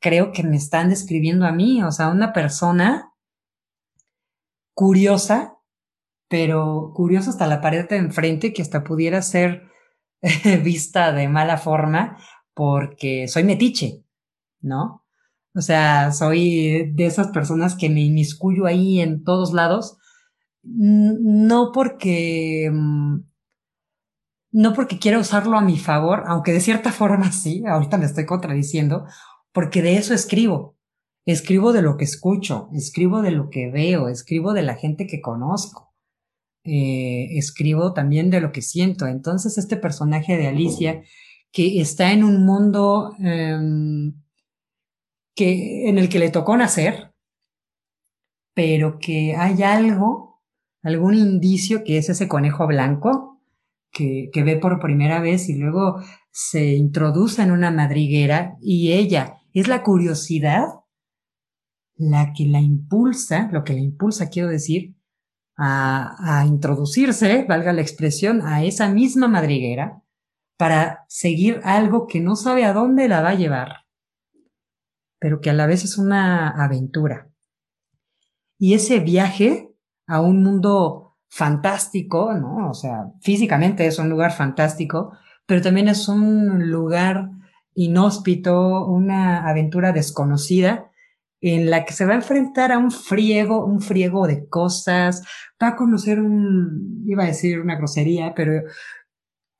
creo 0.00 0.32
que 0.32 0.42
me 0.44 0.56
están 0.56 0.88
describiendo 0.88 1.44
a 1.44 1.52
mí, 1.52 1.82
o 1.82 1.92
sea, 1.92 2.08
una 2.08 2.32
persona 2.32 3.12
curiosa 4.74 5.58
pero 6.32 6.92
curioso 6.94 7.28
hasta 7.28 7.46
la 7.46 7.60
pared 7.60 7.86
de 7.86 7.96
enfrente 7.96 8.54
que 8.54 8.62
hasta 8.62 8.82
pudiera 8.82 9.20
ser 9.20 9.68
vista 10.64 11.12
de 11.12 11.28
mala 11.28 11.58
forma 11.58 12.16
porque 12.54 13.28
soy 13.28 13.44
metiche, 13.44 14.06
¿no? 14.62 15.01
O 15.54 15.60
sea, 15.60 16.12
soy 16.12 16.92
de 16.92 17.06
esas 17.06 17.28
personas 17.28 17.74
que 17.74 17.90
me 17.90 18.02
inmiscuyo 18.02 18.66
ahí 18.66 19.00
en 19.00 19.22
todos 19.22 19.52
lados, 19.52 19.98
no 20.62 21.72
porque 21.72 22.70
mm, 22.72 23.20
no 24.52 24.74
porque 24.74 24.98
quiera 24.98 25.18
usarlo 25.18 25.56
a 25.56 25.62
mi 25.62 25.78
favor, 25.78 26.24
aunque 26.26 26.52
de 26.52 26.60
cierta 26.60 26.92
forma 26.92 27.32
sí, 27.32 27.62
ahorita 27.66 27.98
me 27.98 28.04
estoy 28.04 28.26
contradiciendo, 28.26 29.06
porque 29.52 29.82
de 29.82 29.96
eso 29.96 30.14
escribo. 30.14 30.76
Escribo 31.24 31.72
de 31.72 31.82
lo 31.82 31.96
que 31.96 32.04
escucho, 32.04 32.68
escribo 32.72 33.22
de 33.22 33.30
lo 33.30 33.48
que 33.48 33.70
veo, 33.70 34.08
escribo 34.08 34.52
de 34.54 34.62
la 34.62 34.74
gente 34.74 35.06
que 35.06 35.20
conozco. 35.20 35.94
Eh, 36.64 37.38
escribo 37.38 37.92
también 37.92 38.30
de 38.30 38.40
lo 38.40 38.50
que 38.50 38.60
siento. 38.60 39.06
Entonces, 39.06 39.56
este 39.56 39.76
personaje 39.76 40.36
de 40.36 40.48
Alicia, 40.48 41.02
que 41.52 41.80
está 41.80 42.12
en 42.12 42.24
un 42.24 42.44
mundo 42.44 43.14
em, 43.20 44.14
que, 45.34 45.88
en 45.88 45.98
el 45.98 46.08
que 46.08 46.18
le 46.18 46.30
tocó 46.30 46.56
nacer, 46.56 47.12
pero 48.54 48.98
que 48.98 49.34
hay 49.36 49.62
algo, 49.62 50.42
algún 50.82 51.14
indicio 51.14 51.84
que 51.84 51.98
es 51.98 52.08
ese 52.08 52.28
conejo 52.28 52.66
blanco 52.66 53.40
que, 53.90 54.30
que 54.32 54.42
ve 54.42 54.56
por 54.56 54.80
primera 54.80 55.20
vez 55.20 55.48
y 55.48 55.54
luego 55.54 56.02
se 56.30 56.74
introduce 56.74 57.42
en 57.42 57.50
una 57.50 57.70
madriguera 57.70 58.56
y 58.60 58.92
ella 58.92 59.38
es 59.52 59.68
la 59.68 59.82
curiosidad 59.82 60.66
la 61.96 62.32
que 62.32 62.46
la 62.46 62.60
impulsa, 62.60 63.48
lo 63.52 63.64
que 63.64 63.74
la 63.74 63.80
impulsa, 63.80 64.28
quiero 64.28 64.48
decir, 64.48 64.96
a, 65.56 66.44
introducirse, 66.46 67.44
valga 67.48 67.72
la 67.72 67.82
expresión, 67.82 68.42
a 68.42 68.64
esa 68.64 68.88
misma 68.88 69.28
madriguera 69.28 70.02
para 70.56 71.04
seguir 71.08 71.60
algo 71.64 72.06
que 72.06 72.20
no 72.20 72.36
sabe 72.36 72.64
a 72.64 72.72
dónde 72.72 73.08
la 73.08 73.22
va 73.22 73.30
a 73.30 73.34
llevar, 73.34 73.81
pero 75.22 75.40
que 75.40 75.50
a 75.50 75.52
la 75.52 75.68
vez 75.68 75.84
es 75.84 75.98
una 75.98 76.48
aventura. 76.48 77.28
Y 78.58 78.74
ese 78.74 78.98
viaje 78.98 79.70
a 80.08 80.20
un 80.20 80.42
mundo 80.42 81.16
fantástico, 81.28 82.34
¿no? 82.34 82.68
O 82.68 82.74
sea, 82.74 83.06
físicamente 83.20 83.86
es 83.86 84.00
un 84.00 84.10
lugar 84.10 84.32
fantástico, 84.32 85.16
pero 85.46 85.62
también 85.62 85.86
es 85.86 86.08
un 86.08 86.68
lugar 86.68 87.30
inhóspito, 87.72 88.84
una 88.84 89.48
aventura 89.48 89.92
desconocida 89.92 90.90
en 91.40 91.70
la 91.70 91.84
que 91.84 91.92
se 91.92 92.04
va 92.04 92.14
a 92.14 92.16
enfrentar 92.16 92.72
a 92.72 92.78
un 92.78 92.90
friego, 92.90 93.64
un 93.64 93.80
friego 93.80 94.26
de 94.26 94.48
cosas, 94.48 95.22
va 95.62 95.68
a 95.68 95.76
conocer 95.76 96.18
un, 96.18 97.04
iba 97.06 97.22
a 97.22 97.28
decir 97.28 97.60
una 97.60 97.76
grosería, 97.76 98.32
pero 98.34 98.64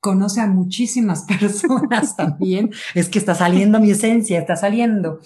conoce 0.03 0.41
a 0.41 0.47
muchísimas 0.49 1.23
personas 1.41 2.17
también. 2.17 2.71
Es 2.95 3.09
que 3.09 3.19
está 3.19 3.35
saliendo 3.35 3.81
mi 3.81 3.93
esencia, 3.93 4.39
está 4.39 4.57
saliendo. 4.57 5.21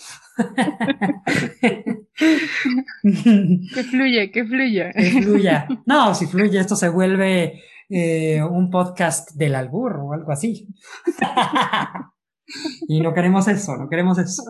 que 3.74 3.82
fluya, 3.90 4.30
que 4.30 4.44
fluya. 4.44 4.92
Que 4.92 5.22
fluya. 5.22 5.66
No, 5.86 6.14
si 6.14 6.26
fluye, 6.26 6.60
esto 6.60 6.76
se 6.76 6.90
vuelve 6.90 7.62
eh, 7.88 8.42
un 8.42 8.70
podcast 8.70 9.30
del 9.32 9.54
albur 9.54 9.96
o 9.96 10.12
algo 10.12 10.30
así. 10.30 10.68
y 12.88 13.00
no 13.00 13.14
queremos 13.14 13.48
eso, 13.48 13.76
no 13.76 13.88
queremos 13.88 14.18
eso. 14.18 14.42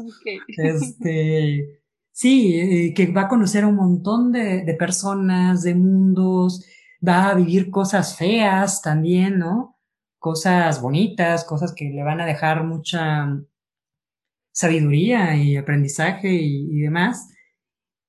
Este, 0.49 1.81
Sí, 2.11 2.59
eh, 2.59 2.95
que 2.95 3.13
va 3.13 3.23
a 3.23 3.29
conocer 3.29 3.65
a 3.65 3.67
un 3.67 3.77
montón 3.77 4.33
de, 4.33 4.65
de, 4.65 4.73
personas, 4.73 5.63
de 5.63 5.75
mundos, 5.75 6.65
va 7.07 7.29
a 7.29 7.35
vivir 7.35 7.71
cosas 7.71 8.17
feas 8.17 8.81
también, 8.81 9.39
¿no? 9.39 9.76
Cosas 10.19 10.81
bonitas, 10.81 11.45
cosas 11.45 11.75
que 11.75 11.87
le 11.87 12.03
van 12.03 12.21
a 12.21 12.27
dejar 12.27 12.65
mucha 12.65 13.27
sabiduría 14.53 15.37
y 15.37 15.57
aprendizaje 15.57 16.33
y, 16.33 16.81
demás. 16.81 17.33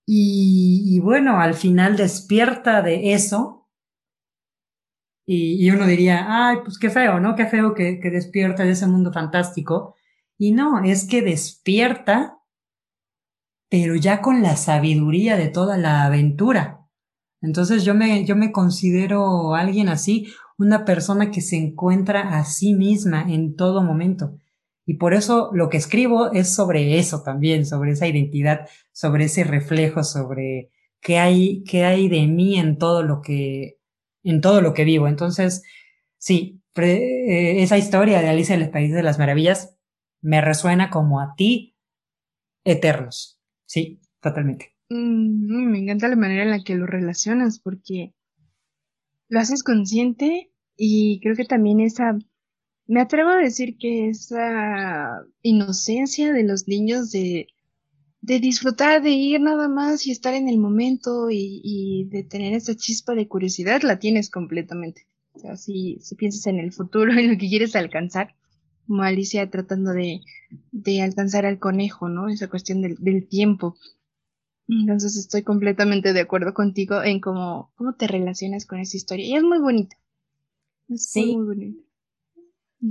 Y, 0.06 1.00
bueno, 1.02 1.39
al 1.39 1.54
final 1.54 1.98
despierta 1.98 2.82
de 2.82 3.13
eso. 3.13 3.67
Y, 5.26 5.70
uno 5.72 5.86
diría, 5.86 6.26
ay, 6.28 6.58
pues 6.63 6.80
qué 6.80 6.89
feo, 6.89 7.20
¿no? 7.20 7.36
Qué 7.36 7.46
feo 7.48 7.74
que, 7.74 8.00
que 8.00 8.10
despierta 8.10 8.63
de 8.63 8.72
ese 8.72 8.88
mundo 8.88 9.12
fantástico. 9.12 9.96
Y 10.38 10.52
no, 10.54 10.84
es 10.84 11.08
que 11.08 11.22
despierta 11.22 12.38
pero 13.70 13.96
ya 13.96 14.22
con 14.22 14.41
la 14.41 14.56
sabiduría 14.56 15.36
de 15.38 15.50
toda 15.50 15.78
la 15.78 16.06
aventura. 16.06 16.88
Entonces 17.41 17.84
yo 17.84 17.93
me, 17.93 18.26
yo 18.26 18.36
me 18.36 18.52
considero 18.52 19.56
alguien 19.56 19.89
así, 19.89 20.34
una 20.58 20.86
persona 20.86 21.32
que 21.32 21.41
se 21.41 21.56
encuentra 21.56 22.38
a 22.38 22.46
sí 22.46 22.74
misma 22.74 23.26
en 23.32 23.56
todo 23.56 23.84
momento. 23.84 24.38
Y 24.86 24.96
por 24.96 25.13
eso 25.13 25.50
lo 25.54 25.70
que 25.70 25.78
escribo 25.78 26.32
es 26.32 26.54
sobre 26.54 26.98
eso 26.98 27.22
también, 27.22 27.65
sobre 27.65 27.91
esa 27.91 28.08
identidad, 28.08 28.67
sobre 28.93 29.26
ese 29.26 29.43
reflejo, 29.43 30.04
sobre 30.04 30.72
qué 31.02 31.20
hay, 31.20 31.63
qué 31.65 31.84
hay 31.84 32.08
de 32.08 32.26
mí 32.28 32.58
en 32.58 32.78
todo 32.78 33.04
lo 33.04 33.22
que, 33.22 33.80
en 34.24 34.41
todo 34.41 34.62
lo 34.62 34.74
que 34.74 34.86
vivo. 34.86 35.08
Entonces, 35.08 35.63
sí, 36.17 36.62
esa 36.76 37.78
historia 37.78 38.22
de 38.22 38.30
Alicia 38.30 38.56
en 38.56 38.62
el 38.62 38.70
País 38.70 38.93
de 38.93 39.04
las 39.04 39.20
Maravillas 39.20 39.76
me 40.22 40.41
resuena 40.41 40.89
como 40.89 41.20
a 41.20 41.36
ti, 41.36 41.76
eternos. 42.63 43.39
Sí, 43.65 44.00
totalmente. 44.22 44.74
Mm, 44.89 45.72
me 45.72 45.80
encanta 45.80 46.08
la 46.08 46.15
manera 46.15 46.43
en 46.43 46.52
la 46.52 46.63
que 46.63 46.76
lo 46.76 46.86
relacionas 46.86 47.60
porque 47.60 48.13
lo 49.30 49.40
haces 49.40 49.63
consciente 49.63 50.52
y 50.76 51.20
creo 51.22 51.36
que 51.36 51.46
también 51.46 51.80
esa, 51.80 52.18
me 52.86 53.02
atrevo 53.02 53.30
a 53.30 53.38
decir 53.38 53.78
que 53.78 54.10
esa 54.10 55.24
inocencia 55.42 56.32
de 56.32 56.44
los 56.44 56.68
niños 56.68 57.12
de, 57.12 57.48
de 58.22 58.40
disfrutar, 58.40 59.02
de 59.02 59.12
ir 59.12 59.42
nada 59.42 59.68
más 59.68 60.06
y 60.06 60.12
estar 60.12 60.34
en 60.34 60.50
el 60.50 60.58
momento 60.58 61.30
y, 61.30 62.08
de 62.10 62.24
tener 62.24 62.54
esa 62.54 62.76
chispa 62.76 63.13
de 63.13 63.28
curiosidad, 63.28 63.82
la 63.84 64.00
tienes 64.00 64.30
completamente. 64.30 65.08
O 65.34 65.40
sea, 65.40 65.56
si, 65.56 65.98
si 66.02 66.16
piensas 66.16 66.48
en 66.48 66.60
el 66.60 66.74
futuro, 66.74 67.12
en 67.18 67.30
lo 67.32 67.38
que 67.38 67.48
quieres 67.48 67.76
alcanzar, 67.76 68.36
como 68.88 69.04
Alicia 69.04 69.50
tratando 69.50 69.92
de, 69.92 70.22
de 70.72 71.02
alcanzar 71.02 71.46
al 71.46 71.60
conejo, 71.60 72.10
¿no? 72.10 72.30
Esa 72.30 72.50
cuestión 72.50 72.82
del, 72.82 72.96
del, 73.00 73.28
tiempo. 73.28 73.76
Entonces 74.68 75.16
estoy 75.16 75.44
completamente 75.44 76.14
de 76.14 76.20
acuerdo 76.20 76.54
contigo 76.54 77.02
en 77.02 77.22
cómo, 77.22 77.72
cómo 77.76 77.96
te 77.96 78.08
relacionas 78.08 78.66
con 78.66 78.80
esa 78.80 78.98
historia. 78.98 79.26
Y 79.26 79.36
es 79.36 79.44
muy 79.44 79.60
bonita. 79.60 79.96
sí. 80.94 81.36
Muy 81.36 81.46
bonita. 81.46 81.88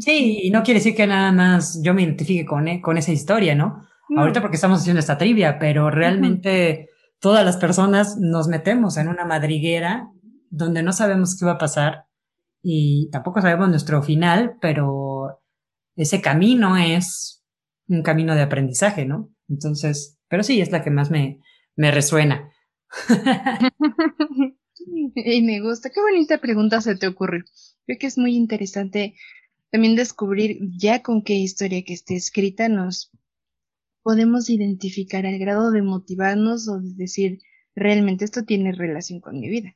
Sí, 0.01 0.41
y 0.43 0.51
no 0.51 0.62
quiere 0.65 0.81
decir 0.81 0.97
que 0.97 1.07
nada 1.07 1.31
más 1.31 1.81
yo 1.81 1.95
me 1.95 2.03
identifique 2.03 2.45
con, 2.45 2.67
eh, 2.67 2.81
con 2.81 2.99
esa 2.99 3.12
historia, 3.12 3.55
¿no? 3.55 3.87
Ahorita 4.17 4.41
porque 4.41 4.57
estamos 4.57 4.81
haciendo 4.81 5.01
esta 5.01 5.19
trivia, 5.19 5.59
pero 5.59 5.91
realmente 5.91 6.89
todas 7.21 7.45
las 7.45 7.57
personas 7.57 8.17
nos 8.19 8.49
metemos 8.49 8.97
en 8.97 9.09
una 9.09 9.25
madriguera 9.25 10.11
donde 10.51 10.83
no 10.83 10.93
sabemos 10.93 11.37
qué 11.39 11.45
va 11.45 11.53
a 11.53 11.59
pasar 11.59 12.07
y 12.62 13.09
tampoco 13.11 13.41
sabemos 13.41 13.69
nuestro 13.69 14.03
final, 14.03 14.57
pero 14.61 15.41
ese 15.97 16.21
camino 16.21 16.77
es 16.77 17.45
un 17.89 18.03
camino 18.03 18.35
de 18.35 18.43
aprendizaje, 18.43 19.07
¿no? 19.07 19.31
Entonces, 19.49 20.19
pero 20.29 20.43
sí, 20.43 20.61
es 20.61 20.71
la 20.71 20.83
que 20.83 20.91
más 20.91 21.11
me, 21.11 21.41
me 21.77 21.91
resuena. 21.91 22.51
y 25.15 25.43
me 25.43 25.61
gusta. 25.61 25.91
Qué 25.91 26.01
bonita 26.01 26.39
pregunta 26.39 26.81
se 26.81 26.97
te 26.97 27.07
ocurre. 27.07 27.45
Creo 27.87 27.99
que 27.99 28.07
es 28.07 28.19
muy 28.19 28.35
interesante 28.35 29.15
también 29.71 29.95
descubrir 29.95 30.59
ya 30.79 31.03
con 31.03 31.23
qué 31.23 31.35
historia 31.35 31.85
que 31.85 31.93
esté 31.93 32.17
escrita 32.17 32.69
nos 32.69 33.11
podemos 34.03 34.49
identificar 34.49 35.27
al 35.27 35.39
grado 35.39 35.73
de 35.73 35.83
motivarnos 35.83 36.69
o 36.69 36.79
de 36.79 36.95
decir, 36.95 37.41
realmente 37.75 38.25
esto 38.25 38.45
tiene 38.45 38.73
relación 38.73 39.21
con 39.21 39.41
mi 39.41 39.49
vida. 39.49 39.75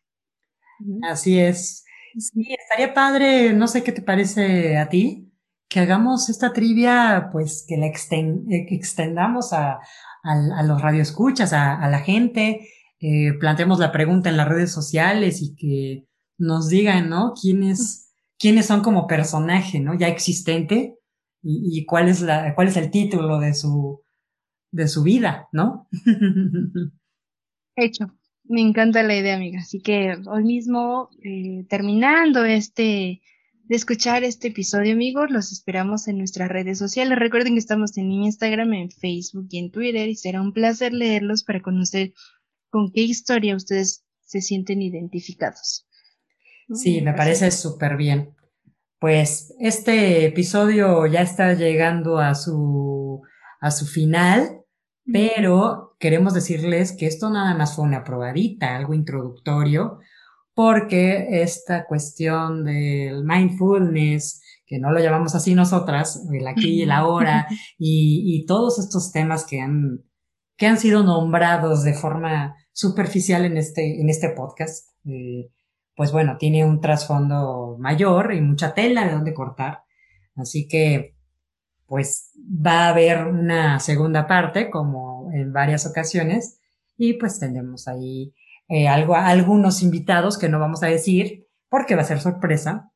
Así 1.02 1.38
es. 1.38 1.84
Sí, 2.16 2.46
estaría 2.58 2.94
padre, 2.94 3.52
no 3.52 3.68
sé 3.68 3.82
qué 3.82 3.92
te 3.92 4.02
parece 4.02 4.78
a 4.78 4.88
ti, 4.88 5.32
que 5.68 5.80
hagamos 5.80 6.28
esta 6.28 6.52
trivia, 6.52 7.28
pues 7.32 7.64
que 7.68 7.76
la 7.76 7.86
eh, 7.86 8.66
extendamos 8.70 9.52
a, 9.52 9.80
a, 10.22 10.62
los 10.62 10.80
radioescuchas, 10.80 11.52
a, 11.52 11.80
a 11.80 11.88
la 11.88 12.00
gente, 12.00 12.68
eh, 13.00 13.32
planteemos 13.38 13.78
la 13.78 13.92
pregunta 13.92 14.28
en 14.28 14.36
las 14.36 14.48
redes 14.48 14.72
sociales 14.72 15.40
y 15.42 15.54
que 15.54 16.06
nos 16.38 16.68
digan, 16.68 17.08
¿no? 17.08 17.34
¿Quiénes, 17.40 18.12
quiénes 18.38 18.66
son 18.66 18.82
como 18.82 19.06
personaje, 19.06 19.80
¿no? 19.80 19.94
Ya 19.94 20.08
existente 20.08 20.96
y, 21.42 21.78
y 21.78 21.84
cuál 21.86 22.08
es 22.08 22.20
la, 22.20 22.54
cuál 22.54 22.68
es 22.68 22.76
el 22.76 22.90
título 22.90 23.38
de 23.38 23.54
su, 23.54 24.02
de 24.70 24.88
su 24.88 25.02
vida, 25.02 25.48
¿no? 25.52 25.88
Hecho. 27.76 28.12
Me 28.44 28.62
encanta 28.62 29.04
la 29.04 29.16
idea, 29.16 29.36
amiga. 29.36 29.60
Así 29.60 29.80
que 29.80 30.16
hoy 30.26 30.42
mismo, 30.42 31.08
eh, 31.22 31.64
terminando 31.68 32.44
este 32.44 33.22
de 33.70 33.76
escuchar 33.76 34.24
este 34.24 34.48
episodio, 34.48 34.94
amigos. 34.94 35.30
Los 35.30 35.52
esperamos 35.52 36.08
en 36.08 36.18
nuestras 36.18 36.48
redes 36.48 36.76
sociales. 36.76 37.16
Recuerden 37.16 37.52
que 37.52 37.60
estamos 37.60 37.96
en 37.98 38.10
Instagram, 38.10 38.72
en 38.72 38.90
Facebook 38.90 39.46
y 39.48 39.60
en 39.60 39.70
Twitter 39.70 40.08
y 40.08 40.16
será 40.16 40.42
un 40.42 40.52
placer 40.52 40.92
leerlos 40.92 41.44
para 41.44 41.62
conocer 41.62 42.12
con 42.68 42.90
qué 42.90 43.02
historia 43.02 43.54
ustedes 43.54 44.04
se 44.22 44.40
sienten 44.40 44.82
identificados. 44.82 45.86
Sí, 46.74 47.00
me 47.00 47.14
parece 47.14 47.52
súper 47.52 47.96
bien. 47.96 48.34
Pues 48.98 49.54
este 49.60 50.26
episodio 50.26 51.06
ya 51.06 51.20
está 51.20 51.54
llegando 51.54 52.18
a 52.18 52.34
su, 52.34 53.22
a 53.60 53.70
su 53.70 53.86
final, 53.86 54.64
pero 55.04 55.94
queremos 56.00 56.34
decirles 56.34 56.90
que 56.98 57.06
esto 57.06 57.30
nada 57.30 57.54
más 57.54 57.76
fue 57.76 57.84
una 57.84 58.02
probadita, 58.02 58.74
algo 58.74 58.94
introductorio, 58.94 60.00
porque 60.54 61.42
esta 61.42 61.86
cuestión 61.86 62.64
del 62.64 63.24
mindfulness, 63.24 64.42
que 64.66 64.78
no 64.78 64.92
lo 64.92 65.00
llamamos 65.00 65.34
así 65.34 65.54
nosotras, 65.54 66.26
el 66.32 66.46
aquí 66.46 66.80
y 66.80 66.82
el 66.82 66.92
ahora, 66.92 67.46
y, 67.78 68.44
todos 68.46 68.78
estos 68.78 69.12
temas 69.12 69.44
que 69.44 69.60
han, 69.60 70.04
que 70.56 70.66
han 70.66 70.78
sido 70.78 71.02
nombrados 71.02 71.82
de 71.84 71.94
forma 71.94 72.56
superficial 72.72 73.44
en 73.44 73.56
este, 73.56 74.00
en 74.00 74.08
este 74.08 74.30
podcast, 74.30 74.88
eh, 75.04 75.50
pues 75.96 76.12
bueno, 76.12 76.36
tiene 76.38 76.64
un 76.64 76.80
trasfondo 76.80 77.76
mayor 77.78 78.32
y 78.32 78.40
mucha 78.40 78.74
tela 78.74 79.04
de 79.06 79.12
donde 79.12 79.34
cortar. 79.34 79.82
Así 80.36 80.66
que, 80.68 81.16
pues 81.86 82.32
va 82.38 82.86
a 82.86 82.88
haber 82.90 83.26
una 83.26 83.80
segunda 83.80 84.26
parte, 84.26 84.70
como 84.70 85.30
en 85.32 85.52
varias 85.52 85.86
ocasiones, 85.86 86.60
y 86.96 87.14
pues 87.14 87.38
tendremos 87.38 87.88
ahí 87.88 88.34
eh, 88.70 88.88
algo, 88.88 89.16
algunos 89.16 89.82
invitados 89.82 90.38
que 90.38 90.48
no 90.48 90.60
vamos 90.60 90.82
a 90.82 90.86
decir, 90.86 91.48
porque 91.68 91.96
va 91.96 92.02
a 92.02 92.04
ser 92.04 92.20
sorpresa, 92.20 92.92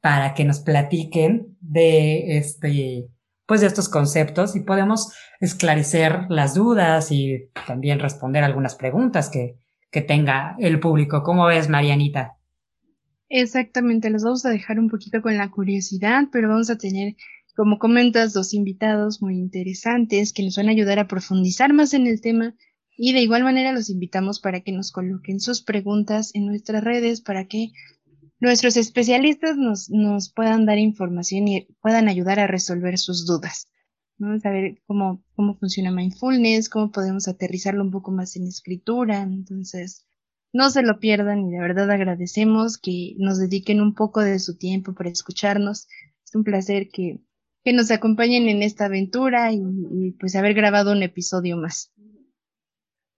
para 0.00 0.34
que 0.34 0.44
nos 0.44 0.60
platiquen 0.60 1.56
de 1.60 2.38
este, 2.38 3.08
pues 3.46 3.60
de 3.60 3.66
estos 3.66 3.88
conceptos 3.88 4.56
y 4.56 4.60
podemos 4.60 5.12
esclarecer 5.40 6.26
las 6.30 6.54
dudas 6.54 7.12
y 7.12 7.50
también 7.66 8.00
responder 8.00 8.44
algunas 8.44 8.74
preguntas 8.74 9.28
que, 9.28 9.58
que 9.90 10.00
tenga 10.00 10.56
el 10.58 10.80
público. 10.80 11.22
¿Cómo 11.22 11.46
ves, 11.46 11.68
Marianita? 11.68 12.36
Exactamente, 13.28 14.10
los 14.10 14.24
vamos 14.24 14.46
a 14.46 14.50
dejar 14.50 14.78
un 14.78 14.88
poquito 14.88 15.20
con 15.20 15.36
la 15.36 15.50
curiosidad, 15.50 16.24
pero 16.32 16.48
vamos 16.48 16.70
a 16.70 16.78
tener, 16.78 17.14
como 17.56 17.78
comentas, 17.78 18.32
dos 18.32 18.54
invitados 18.54 19.20
muy 19.20 19.36
interesantes 19.36 20.32
que 20.32 20.44
nos 20.44 20.56
van 20.56 20.68
a 20.68 20.72
ayudar 20.72 20.98
a 20.98 21.08
profundizar 21.08 21.72
más 21.74 21.92
en 21.94 22.06
el 22.06 22.20
tema 22.20 22.54
y 22.96 23.12
de 23.12 23.20
igual 23.20 23.42
manera 23.42 23.72
los 23.72 23.90
invitamos 23.90 24.40
para 24.40 24.60
que 24.60 24.72
nos 24.72 24.92
coloquen 24.92 25.40
sus 25.40 25.62
preguntas 25.62 26.30
en 26.34 26.46
nuestras 26.46 26.82
redes 26.82 27.20
para 27.20 27.46
que 27.46 27.70
nuestros 28.40 28.76
especialistas 28.76 29.56
nos, 29.56 29.90
nos 29.90 30.32
puedan 30.32 30.66
dar 30.66 30.78
información 30.78 31.48
y 31.48 31.66
puedan 31.80 32.08
ayudar 32.08 32.40
a 32.40 32.46
resolver 32.46 32.98
sus 32.98 33.26
dudas. 33.26 33.68
Vamos 34.18 34.44
a 34.44 34.50
ver 34.50 34.80
cómo, 34.86 35.24
cómo 35.34 35.56
funciona 35.56 35.90
mindfulness, 35.90 36.68
cómo 36.68 36.92
podemos 36.92 37.26
aterrizarlo 37.26 37.82
un 37.82 37.90
poco 37.90 38.12
más 38.12 38.36
en 38.36 38.46
escritura. 38.46 39.22
Entonces, 39.22 40.06
no 40.52 40.70
se 40.70 40.82
lo 40.82 41.00
pierdan 41.00 41.48
y 41.48 41.50
de 41.50 41.58
verdad 41.58 41.90
agradecemos 41.90 42.78
que 42.78 43.14
nos 43.18 43.38
dediquen 43.38 43.80
un 43.80 43.92
poco 43.94 44.20
de 44.20 44.38
su 44.38 44.56
tiempo 44.56 44.94
para 44.94 45.10
escucharnos. 45.10 45.88
Es 46.24 46.34
un 46.34 46.44
placer 46.44 46.90
que, 46.92 47.18
que 47.64 47.72
nos 47.72 47.90
acompañen 47.90 48.48
en 48.48 48.62
esta 48.62 48.84
aventura 48.84 49.52
y, 49.52 50.12
pues 50.20 50.36
haber 50.36 50.54
grabado 50.54 50.92
un 50.92 51.02
episodio 51.02 51.56
más. 51.56 51.92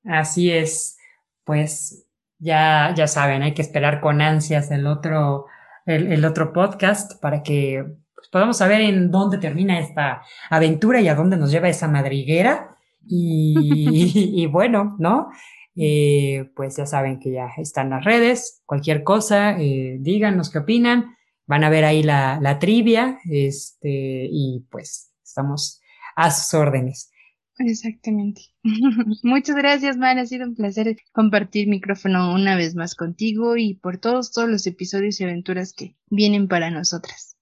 Así 0.06 0.50
es, 0.50 0.98
pues 1.44 2.06
ya, 2.38 2.92
ya 2.96 3.06
saben, 3.06 3.42
hay 3.42 3.54
que 3.54 3.62
esperar 3.62 4.00
con 4.00 4.20
ansias 4.20 4.70
el 4.70 4.86
otro, 4.86 5.46
el, 5.84 6.12
el 6.12 6.24
otro 6.24 6.52
podcast 6.52 7.20
para 7.20 7.42
que 7.42 7.84
pues, 8.14 8.28
podamos 8.28 8.58
saber 8.58 8.80
en 8.80 9.10
dónde 9.10 9.38
termina 9.38 9.78
esta 9.78 10.22
aventura 10.50 11.00
y 11.00 11.08
a 11.08 11.14
dónde 11.14 11.36
nos 11.36 11.50
lleva 11.50 11.68
esa 11.68 11.88
madriguera. 11.88 12.72
Y, 13.08 14.42
y, 14.42 14.46
bueno, 14.46 14.96
¿no? 14.98 15.28
Eh, 15.76 16.50
pues 16.56 16.76
ya 16.76 16.86
saben 16.86 17.20
que 17.20 17.30
ya 17.30 17.50
están 17.56 17.90
las 17.90 18.04
redes. 18.04 18.64
Cualquier 18.66 19.04
cosa, 19.04 19.56
eh, 19.60 19.98
díganos 20.00 20.50
qué 20.50 20.58
opinan. 20.58 21.16
Van 21.46 21.62
a 21.62 21.70
ver 21.70 21.84
ahí 21.84 22.02
la, 22.02 22.40
la 22.42 22.58
trivia. 22.58 23.20
Este, 23.30 24.26
y 24.28 24.66
pues 24.72 25.12
estamos 25.22 25.80
a 26.16 26.32
sus 26.32 26.52
órdenes. 26.54 27.12
Exactamente. 27.58 28.42
Muchas 29.22 29.56
gracias, 29.56 29.96
Man. 29.96 30.18
Ha 30.18 30.26
sido 30.26 30.46
un 30.46 30.54
placer 30.54 30.96
compartir 31.12 31.68
micrófono 31.68 32.34
una 32.34 32.56
vez 32.56 32.74
más 32.74 32.94
contigo 32.94 33.56
y 33.56 33.74
por 33.74 33.98
todos, 33.98 34.32
todos 34.32 34.48
los 34.48 34.66
episodios 34.66 35.20
y 35.20 35.24
aventuras 35.24 35.72
que 35.72 35.96
vienen 36.10 36.48
para 36.48 36.70
nosotras. 36.70 37.36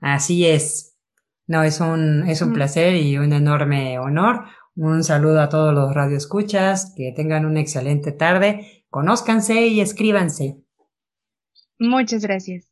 Así 0.00 0.46
es. 0.46 0.96
No, 1.46 1.62
es 1.62 1.80
un, 1.80 2.28
es 2.28 2.40
un 2.40 2.52
placer 2.52 2.96
y 2.96 3.18
un 3.18 3.32
enorme 3.32 3.98
honor. 3.98 4.44
Un 4.74 5.04
saludo 5.04 5.40
a 5.40 5.50
todos 5.50 5.74
los 5.74 5.92
radioescuchas, 5.92 6.94
que 6.96 7.12
tengan 7.14 7.44
una 7.44 7.60
excelente 7.60 8.10
tarde, 8.10 8.86
conózcanse 8.88 9.66
y 9.66 9.80
escríbanse. 9.80 10.56
Muchas 11.78 12.22
gracias. 12.22 12.68